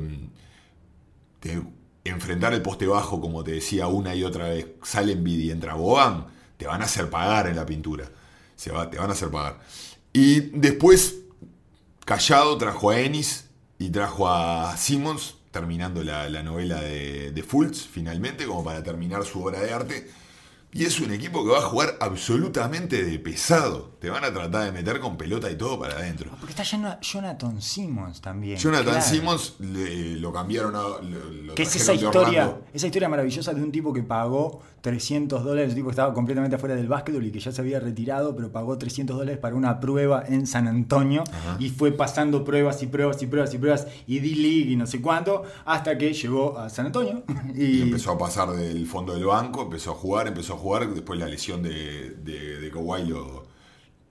[2.04, 6.26] enfrentar el poste bajo, como te decía una y otra vez, sale y entra Boban,
[6.56, 8.10] te van a hacer pagar en la pintura.
[8.56, 9.60] Se va, te van a hacer pagar.
[10.12, 11.16] Y después,
[12.04, 18.44] Callado trajo a Ennis y trajo a Simmons, terminando la, novela de, de Fultz, finalmente,
[18.46, 20.23] como para terminar su obra de arte
[20.74, 23.94] y es un equipo que va a jugar absolutamente de pesado.
[24.00, 26.30] Te van a tratar de meter con pelota y todo para adentro.
[26.40, 26.64] Porque está
[27.00, 28.58] Jonathan Simmons también.
[28.58, 31.54] Jonathan Simmons lo cambiaron a.
[31.54, 35.76] que es esa historia, esa historia maravillosa de un tipo que pagó 300 dólares, un
[35.76, 38.76] tipo que estaba completamente afuera del básquetbol y que ya se había retirado, pero pagó
[38.76, 41.24] 300 dólares para una prueba en San Antonio
[41.58, 45.00] y fue pasando pruebas y pruebas y pruebas y pruebas y D-League y no sé
[45.00, 47.22] cuánto, hasta que llegó a San Antonio.
[47.54, 47.82] Y...
[47.82, 50.63] empezó a pasar del fondo del banco, empezó a jugar, empezó a jugar,
[50.94, 53.54] después la lesión de, de, de Kawhi lo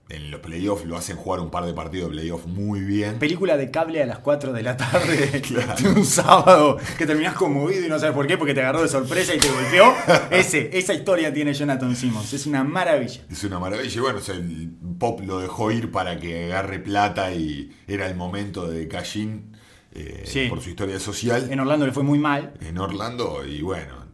[0.09, 3.19] en los playoffs lo hacen jugar un par de partidos de playoffs muy bien.
[3.19, 5.41] Película de cable a las 4 de la tarde
[5.81, 8.89] de un sábado que terminás conmovido y no sabes por qué, porque te agarró de
[8.89, 9.93] sorpresa y te golpeó.
[10.31, 12.33] Ese, esa historia tiene Jonathan Simmons.
[12.33, 13.21] Es una maravilla.
[13.29, 13.95] Es una maravilla.
[13.95, 18.67] Y bueno, el Pop lo dejó ir para que agarre plata y era el momento
[18.67, 19.55] de Cashin
[19.93, 21.47] eh, por su historia social.
[21.49, 22.53] En Orlando le fue muy mal.
[22.61, 24.05] En Orlando, y bueno,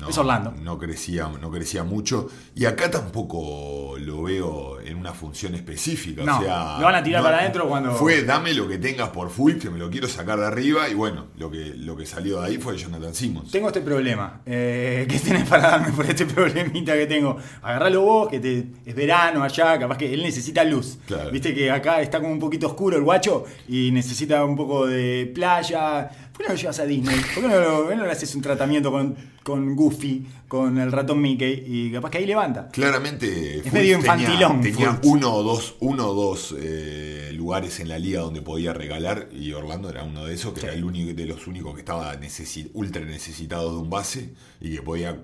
[0.00, 0.54] no, es Orlando.
[0.62, 2.28] No crecía, no crecía mucho.
[2.54, 6.24] Y acá tampoco lo veo en una función específica.
[6.24, 7.92] No, o sea, lo van a tirar para adentro cuando.
[7.92, 10.88] Fue dame lo que tengas por full, que me lo quiero sacar de arriba.
[10.88, 13.50] Y bueno, lo que, lo que salió de ahí fue Jonathan Simmons.
[13.50, 14.40] Tengo este problema.
[14.46, 17.36] Eh, ¿Qué tienes para darme por este problemita que tengo?
[17.62, 20.98] Agarralo vos, que te, es verano allá, capaz que él necesita luz.
[21.32, 25.30] Viste que acá está como un poquito oscuro el guacho y necesita un poco de
[25.34, 26.10] playa
[26.40, 27.16] qué no lo llevas a Disney?
[27.34, 30.78] ¿Por qué no, lo- por qué no le haces un tratamiento con, con Goofy, con
[30.78, 31.64] el ratón Mickey?
[31.66, 32.68] Y capaz que ahí levanta.
[32.68, 37.98] Claramente Es medio infantilón, tenía, uno o dos, uno o dos eh, lugares en la
[37.98, 41.26] liga donde podía regalar y Orlando era uno de esos, que era el único de
[41.26, 45.18] los únicos que estaba necesi- ultra necesitado de un base y que podía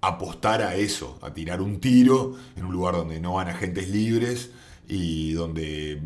[0.00, 4.50] apostar a eso, a tirar un tiro en un lugar donde no van agentes libres
[4.88, 6.00] y donde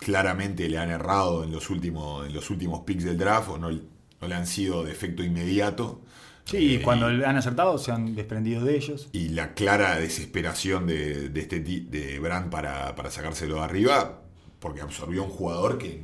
[0.00, 3.70] claramente le han errado en los últimos, en los últimos picks del draft o no,
[3.70, 6.00] no le han sido de efecto inmediato.
[6.44, 9.08] Sí, Eh, cuando y- han acertado se han desprendido de ellos.
[9.12, 14.22] y la clara desesperación de, de este de Brand para, para sacárselo de arriba,
[14.58, 16.02] porque absorbió a un jugador que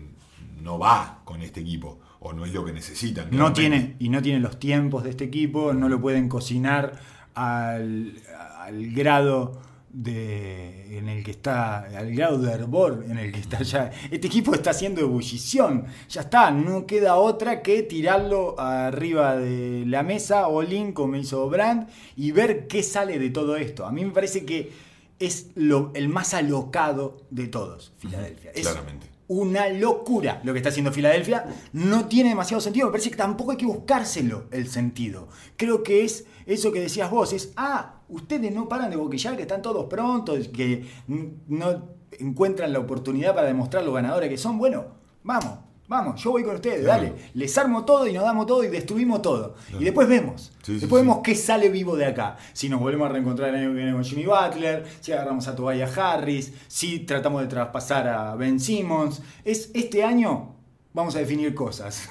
[0.62, 3.28] no va con este equipo, o no es lo que necesitan.
[3.30, 7.00] No tiene, y no tiene los tiempos de este equipo, no lo pueden cocinar
[7.34, 8.14] al,
[8.60, 9.60] al grado
[9.96, 13.90] de en el que está, al grado de hervor en el que está ya.
[14.10, 15.86] Este equipo está haciendo ebullición.
[16.10, 21.88] Ya está, no queda otra que tirarlo arriba de la mesa, Olin, como hizo Brand,
[22.14, 23.86] y ver qué sale de todo esto.
[23.86, 24.70] A mí me parece que
[25.18, 28.50] es lo, el más alocado de todos, Filadelfia.
[28.54, 29.06] Es Claramente.
[29.28, 31.46] una locura lo que está haciendo Filadelfia.
[31.72, 32.86] No tiene demasiado sentido.
[32.88, 35.28] Me parece que tampoco hay que buscárselo el sentido.
[35.56, 37.32] Creo que es eso que decías vos.
[37.32, 42.78] Es, ah, ustedes no paran de boquillar, que están todos prontos, que no encuentran la
[42.78, 44.58] oportunidad para demostrar lo ganadores que son.
[44.58, 44.84] Bueno,
[45.22, 45.58] vamos.
[45.88, 47.04] Vamos, yo voy con ustedes, Claro.
[47.04, 47.14] dale.
[47.34, 49.54] Les armo todo y nos damos todo y destruimos todo.
[49.78, 50.52] Y después vemos.
[50.62, 51.06] Sí, después sí.
[51.06, 52.36] vemos qué sale vivo de acá.
[52.54, 55.54] Si nos volvemos a reencontrar el año que viene con Jimmy Butler, si agarramos a
[55.54, 59.22] Tobias Harris, si tratamos de traspasar a Ben Simmons.
[59.44, 60.56] Es, este año
[60.92, 62.08] vamos a definir cosas.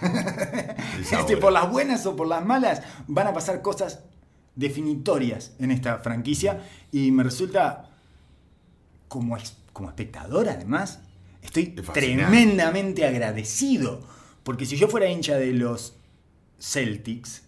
[1.12, 4.04] este, por las buenas o por las malas, van a pasar cosas
[4.56, 6.64] definitorias en esta franquicia.
[6.92, 7.90] Y me resulta,
[9.08, 9.38] como,
[9.74, 11.00] como espectador además,
[11.42, 14.02] estoy tremendamente agradecido.
[14.44, 15.96] Porque si yo fuera hincha de los
[16.60, 17.44] Celtics,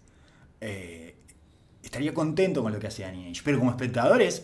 [0.60, 1.16] eh,
[1.84, 3.42] estaría contento con lo que hace Danny Ainge.
[3.44, 4.44] Pero como espectadores,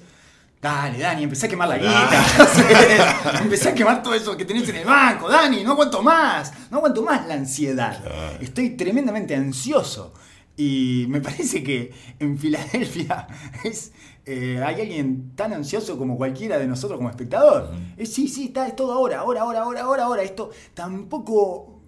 [0.62, 3.40] dale, Dani, empecé a quemar la guita.
[3.42, 6.54] empecé a quemar todo eso que tenés en el banco, Dani, no aguanto más.
[6.72, 8.02] No aguanto más la ansiedad.
[8.40, 10.14] Estoy tremendamente ansioso.
[10.56, 13.28] Y me parece que en Filadelfia
[13.64, 13.92] es,
[14.26, 17.72] eh, hay alguien tan ansioso como cualquiera de nosotros como espectador.
[17.98, 20.24] Es, sí, sí, está, es todo ahora, ahora, ahora, ahora, ahora, ahora.
[20.24, 21.80] Esto tampoco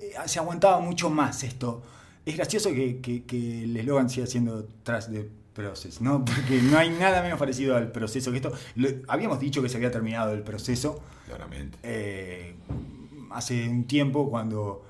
[0.00, 1.82] eh, se aguantaba mucho más esto.
[2.24, 6.24] Es gracioso que, que- que el eslogan siga siendo tras de proceso, ¿no?
[6.24, 8.52] Porque no hay nada menos parecido al proceso que esto.
[8.76, 11.78] Lo- habíamos dicho que se había terminado el proceso Claramente.
[11.82, 12.54] eh,
[13.30, 14.84] hace un tiempo cuando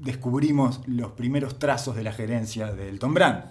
[0.00, 3.44] descubrimos los primeros trazos de la gerencia de Elton Brand.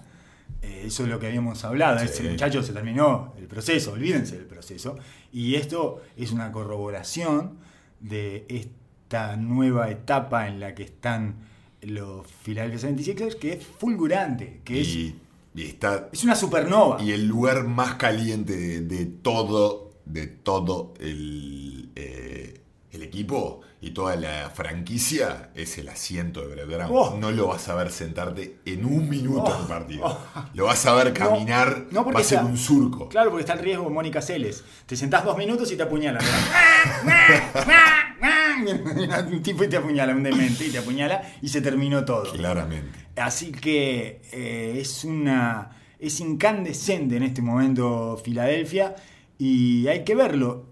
[0.62, 2.00] Eh, eso es lo que habíamos hablado.
[2.00, 2.06] Sí.
[2.06, 4.98] Ese muchacho se terminó el proceso, olvídense del proceso.
[5.32, 7.58] Y esto es una corroboración
[8.00, 11.36] de esta nueva etapa en la que están
[11.82, 15.16] los Philadelphia 76ers, que es fulgurante, que es, Y,
[15.56, 17.02] y está es una supernova.
[17.02, 22.62] y el lugar más caliente de, de todo, de todo el, eh,
[22.98, 26.89] el equipo y toda la franquicia es el asiento de Brett Brown.
[26.91, 27.18] Oh.
[27.18, 29.62] No lo vas a ver sentarte en un minuto Oh.
[29.62, 30.06] en partido.
[30.06, 30.45] Oh.
[30.54, 33.10] Lo vas a ver caminar, No, porque va a ser un surco.
[33.10, 34.64] Claro, porque está el riesgo Mónica Celes.
[34.86, 36.24] Te sentás dos minutos y te apuñalan.
[39.32, 42.32] un tipo y te apuñala, un demente y te apuñala y se terminó todo.
[42.34, 43.08] Claramente.
[43.16, 45.72] Así que eh, es una.
[46.00, 48.95] Es incandescente en este momento Filadelfia
[49.39, 50.68] y hay que verlo.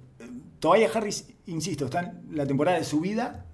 [0.59, 3.45] Todavía Harris, insisto, está en la temporada de su vida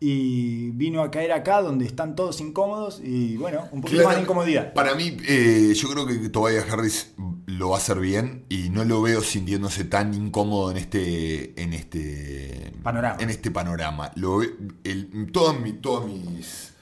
[0.00, 4.22] y vino a caer acá donde están todos incómodos y bueno, un poquito más de
[4.22, 4.72] incomodidad.
[4.74, 7.12] Para mí, eh, yo creo que Tobias Harris
[7.46, 11.72] lo va a hacer bien y no lo veo sintiéndose tan incómodo en este en
[11.72, 13.16] este Panorama.
[13.20, 14.10] En este panorama.
[14.16, 16.72] Lo ve- el- todas mi- todas mis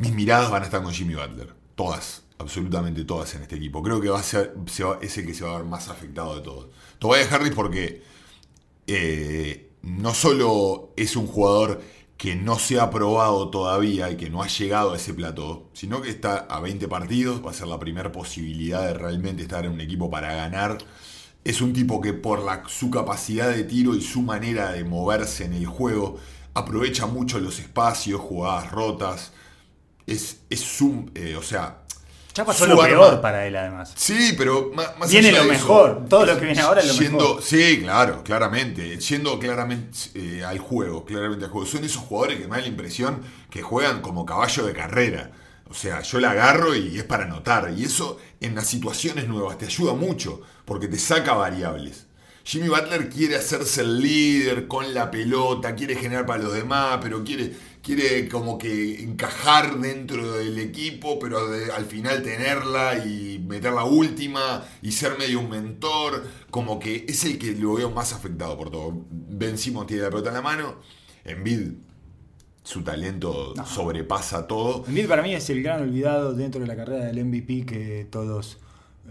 [0.00, 3.80] mis miradas van a estar con Jimmy Butler, todas, absolutamente todas en este equipo.
[3.80, 5.88] Creo que va a ser se va- es el que se va a ver más
[5.88, 6.66] afectado de todos.
[6.98, 8.02] Tobias Harris porque
[8.92, 11.80] eh, no solo es un jugador
[12.16, 16.02] que no se ha probado todavía y que no ha llegado a ese plató, sino
[16.02, 19.72] que está a 20 partidos, va a ser la primera posibilidad de realmente estar en
[19.72, 20.78] un equipo para ganar.
[21.44, 25.54] Es un tipo que por su capacidad de tiro y su manera de moverse en
[25.54, 26.18] el juego,
[26.52, 29.32] aprovecha mucho los espacios, jugadas rotas.
[30.06, 31.79] Es, es su, eh, o sea...
[32.34, 33.92] Ya pasó su lo arma- peor para él además.
[33.96, 36.80] Sí, pero ma- más, Viene allá lo de eso, mejor, todo lo que viene ahora
[36.80, 37.42] es lo yendo- mejor.
[37.42, 38.98] Sí, claro, claramente.
[38.98, 41.66] Yendo claramente eh, al juego, claramente al juego.
[41.66, 43.20] Son esos jugadores que me da la impresión
[43.50, 45.32] que juegan como caballo de carrera.
[45.68, 47.72] O sea, yo la agarro y es para anotar.
[47.76, 52.06] Y eso en las situaciones nuevas te ayuda mucho, porque te saca variables.
[52.42, 57.22] Jimmy Butler quiere hacerse el líder con la pelota, quiere generar para los demás, pero
[57.22, 57.52] quiere,
[57.82, 63.84] quiere como que encajar dentro del equipo, pero de- al final tenerla y meter la
[63.84, 68.56] última y ser medio un mentor, como que es el que lo veo más afectado
[68.58, 69.04] por todo.
[69.10, 70.74] Ben Simmons tiene la pelota en la mano,
[71.24, 71.72] Embiid
[72.62, 74.84] su talento sobrepasa todo.
[74.86, 78.58] Embiid para mí es el gran olvidado dentro de la carrera del MVP que todos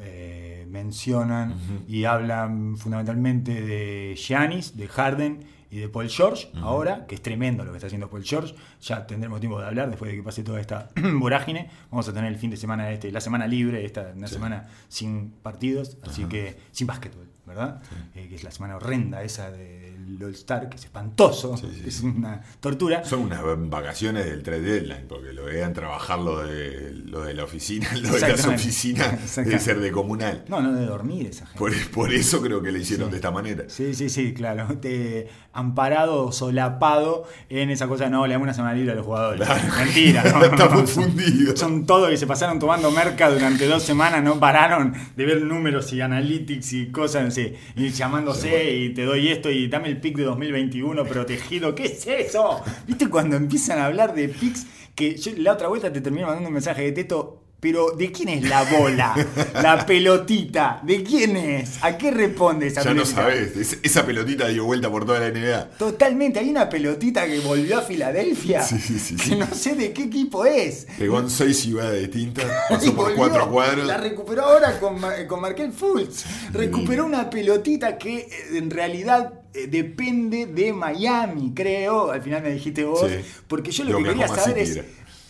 [0.02, 1.56] eh, mencionan
[1.88, 5.40] y hablan fundamentalmente de Giannis, de Harden
[5.72, 8.56] y de Paul George ahora, que es tremendo lo que está haciendo Paul George.
[8.82, 11.70] Ya tendremos tiempo de hablar después de que pase toda esta vorágine.
[11.92, 15.32] Vamos a tener el fin de semana este, la semana libre, esta una semana sin
[15.44, 17.82] partidos, así que sin básquetbol, ¿verdad?
[18.16, 22.02] Eh, que es la semana horrenda esa del All Star, que es espantoso, Sí, es
[22.02, 23.06] una tortura.
[23.06, 27.44] Son unas vacaciones del 3 deadline, porque lo vean trabajar lo de, lo de la
[27.44, 29.64] oficina, lo de las oficinas Exactamente.
[29.64, 30.46] ser de comunal.
[30.48, 31.60] No, no de dormir esa gente.
[31.60, 33.66] Por, por eso creo que le hicieron de esta manera.
[33.68, 34.80] Sí, sí, sí, claro.
[34.80, 39.48] Te, amparado, solapado en esa cosa, no, le damos una semana libre a los jugadores.
[39.78, 41.56] Mentira, no, Estamos no.
[41.56, 45.92] Son todos que se pasaron tomando merca durante dos semanas, no pararon de ver números
[45.94, 50.00] y analytics y cosas, no sé, y llamándose y te doy esto y dame el
[50.00, 51.76] pick de 2021 protegido.
[51.76, 52.62] ¿Qué es eso?
[52.88, 54.66] ¿Viste cuando empiezan a hablar de picks?
[54.96, 57.49] Que yo la otra vuelta te termino mandando un mensaje de Teto.
[57.60, 59.14] Pero, ¿de quién es la bola?
[59.62, 60.80] La pelotita.
[60.84, 61.84] ¿De quién es?
[61.84, 63.22] ¿A qué responde esa Ya no pelotita?
[63.22, 65.72] sabes, es- esa pelotita dio vuelta por toda la NBA.
[65.78, 68.62] Totalmente, hay una pelotita que volvió a Filadelfia.
[68.64, 70.88] Sí, sí, sí, que no sé de qué equipo es.
[70.98, 73.86] Pegó en seis ciudades distintas, pasó por volvió, cuatro cuadros.
[73.88, 74.98] La recuperó ahora con,
[75.28, 76.24] con Markel Fultz.
[76.54, 82.12] Recuperó una pelotita que eh, en realidad eh, depende de Miami, creo.
[82.12, 83.02] Al final me dijiste vos.
[83.10, 83.18] Sí.
[83.48, 84.80] Porque yo lo que quería saber es.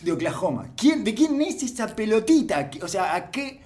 [0.01, 0.69] De Oklahoma.
[0.77, 2.69] ¿Quién, ¿De quién es esa pelotita?
[2.69, 3.59] ¿Qué- O sea, ¿a qué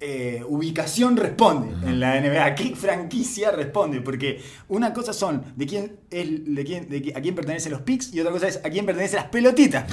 [0.00, 2.44] eh, ubicación responde en la NBA?
[2.44, 4.00] ¿A qué franquicia responde?
[4.00, 8.12] Porque una cosa son de quién es, de quién, de a quién pertenecen los picks
[8.14, 9.84] y otra cosa es a quién pertenecen las pelotitas.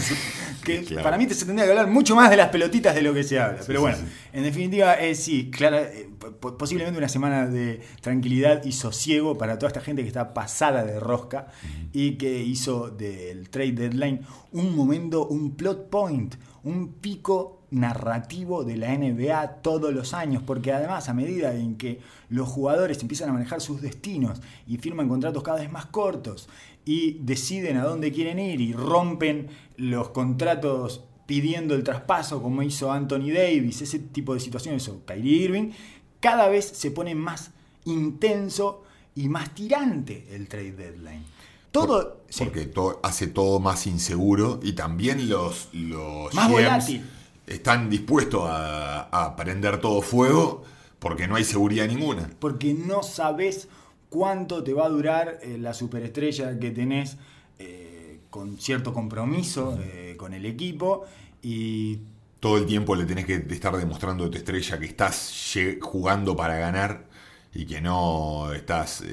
[0.64, 1.04] que Claro.
[1.04, 3.40] para mí se tendría que hablar mucho más de las pelotitas de lo que se
[3.40, 3.60] habla.
[3.68, 4.04] Pero bueno, sí.
[4.34, 9.58] en definitiva, eh, sí, clara, eh, po- posiblemente una semana de tranquilidad y sosiego para
[9.58, 11.48] toda esta gente que está pasada de rosca
[11.94, 18.78] y que hizo del trade deadline un momento, un plot point, un pico narrativo de
[18.78, 22.00] la NBA todos los años, porque además a medida en que
[22.30, 26.48] los jugadores empiezan a manejar sus destinos y firman contratos cada vez más cortos
[26.86, 32.92] y deciden a dónde quieren ir y rompen los contratos pidiendo el traspaso como hizo
[32.92, 35.72] Anthony Davis, ese tipo de situaciones o Kyrie Irving,
[36.22, 37.52] cada vez se pone más
[37.84, 38.84] intenso
[39.16, 41.24] y más tirante el trade deadline.
[41.72, 47.10] Todo sí, Porque to- hace todo más inseguro y también los, los Más GMs volátil.
[47.48, 50.64] Están dispuestos a, a prender todo fuego
[51.00, 52.30] porque no hay seguridad ninguna.
[52.40, 53.68] porque no sabes
[54.10, 57.18] cuánto te va a durar eh, la superestrella que tenés
[57.60, 61.06] eh, con cierto compromiso eh, con el equipo
[61.42, 62.00] y
[62.40, 65.34] Todo el tiempo le tenés que estar demostrando a tu estrella que estás
[65.82, 67.06] jugando para ganar
[67.54, 69.04] y que no estás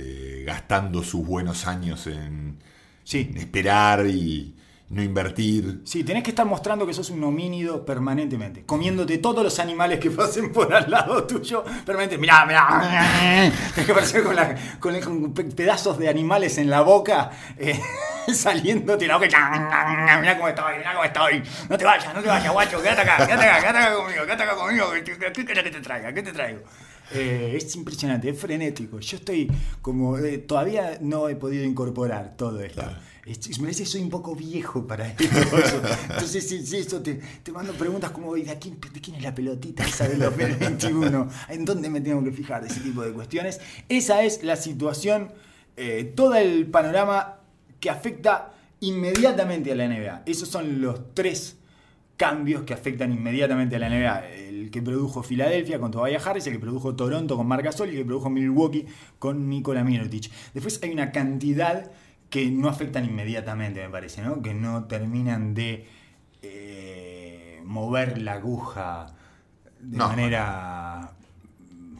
[0.45, 2.59] gastando sus buenos años en,
[3.05, 3.29] Sí.
[3.31, 4.55] en esperar y
[4.91, 5.81] no invertir.
[5.85, 10.11] Sí, tenés que estar mostrando que sos un homínido permanentemente, comiéndote todos los animales que
[10.11, 12.19] pasen por al lado tuyo permanentemente.
[12.19, 13.51] Mirá, mirá.
[13.75, 17.31] Tenés que aparecer con, la- con el- con pe- pedazos de animales en la boca,
[17.59, 17.81] eh,
[18.33, 20.19] saliéndote la boca.
[20.21, 21.43] Mirá cómo estoy, mirá cómo estoy.
[21.69, 24.43] No te vayas, no te vayas, guacho, quédate acá, quédate acá, quédate acá conmigo, quédate
[24.43, 24.87] acá conmigo.
[25.33, 26.13] ¿Qué querés que te traiga?
[26.13, 26.61] ¿Qué te traigo?
[27.13, 28.99] Eh, es impresionante, es frenético.
[29.01, 29.51] Yo estoy
[29.83, 30.17] como.
[30.19, 32.83] eh, todavía no he podido incorporar todo esto.
[32.83, 35.25] Es- Me parece que soy un poco viejo para esto.
[36.11, 39.83] Entonces, sí, eso te, te mando preguntas como: ¿de, quién, ¿de quién es la pelotita
[39.83, 41.29] esa del 2021?
[41.49, 43.61] ¿En dónde me tengo que fijar de ese tipo de cuestiones?
[43.89, 45.33] Esa es la situación,
[45.79, 47.37] eh, todo el panorama
[47.81, 50.25] que afecta inmediatamente a la NBA.
[50.27, 51.57] Esos son los tres
[52.19, 54.29] cambios que afectan inmediatamente a la NBA.
[54.29, 57.93] El que produjo Filadelfia con Tobias Harris, el que produjo Toronto con Marc Gasol y
[57.93, 58.85] el que produjo Milwaukee
[59.19, 60.31] con Nikola Mirotic.
[60.53, 61.91] Después hay una cantidad
[62.31, 64.43] que no afectan inmediatamente, me parece, ¿no?
[64.43, 65.87] Que no terminan de
[66.43, 69.15] eh, mover la aguja
[69.81, 70.09] de No.
[70.09, 71.13] manera
[71.61, 71.97] mm,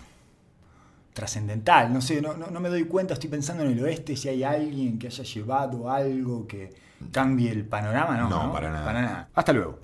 [1.13, 1.93] trascendental.
[1.93, 4.43] No sé, no, no, no me doy cuenta, estoy pensando en el oeste, si hay
[4.43, 6.75] alguien que haya llevado algo que
[7.13, 8.29] cambie el panorama, no.
[8.29, 8.85] No, para nada.
[8.85, 9.29] Para nada.
[9.35, 9.81] Hasta luego.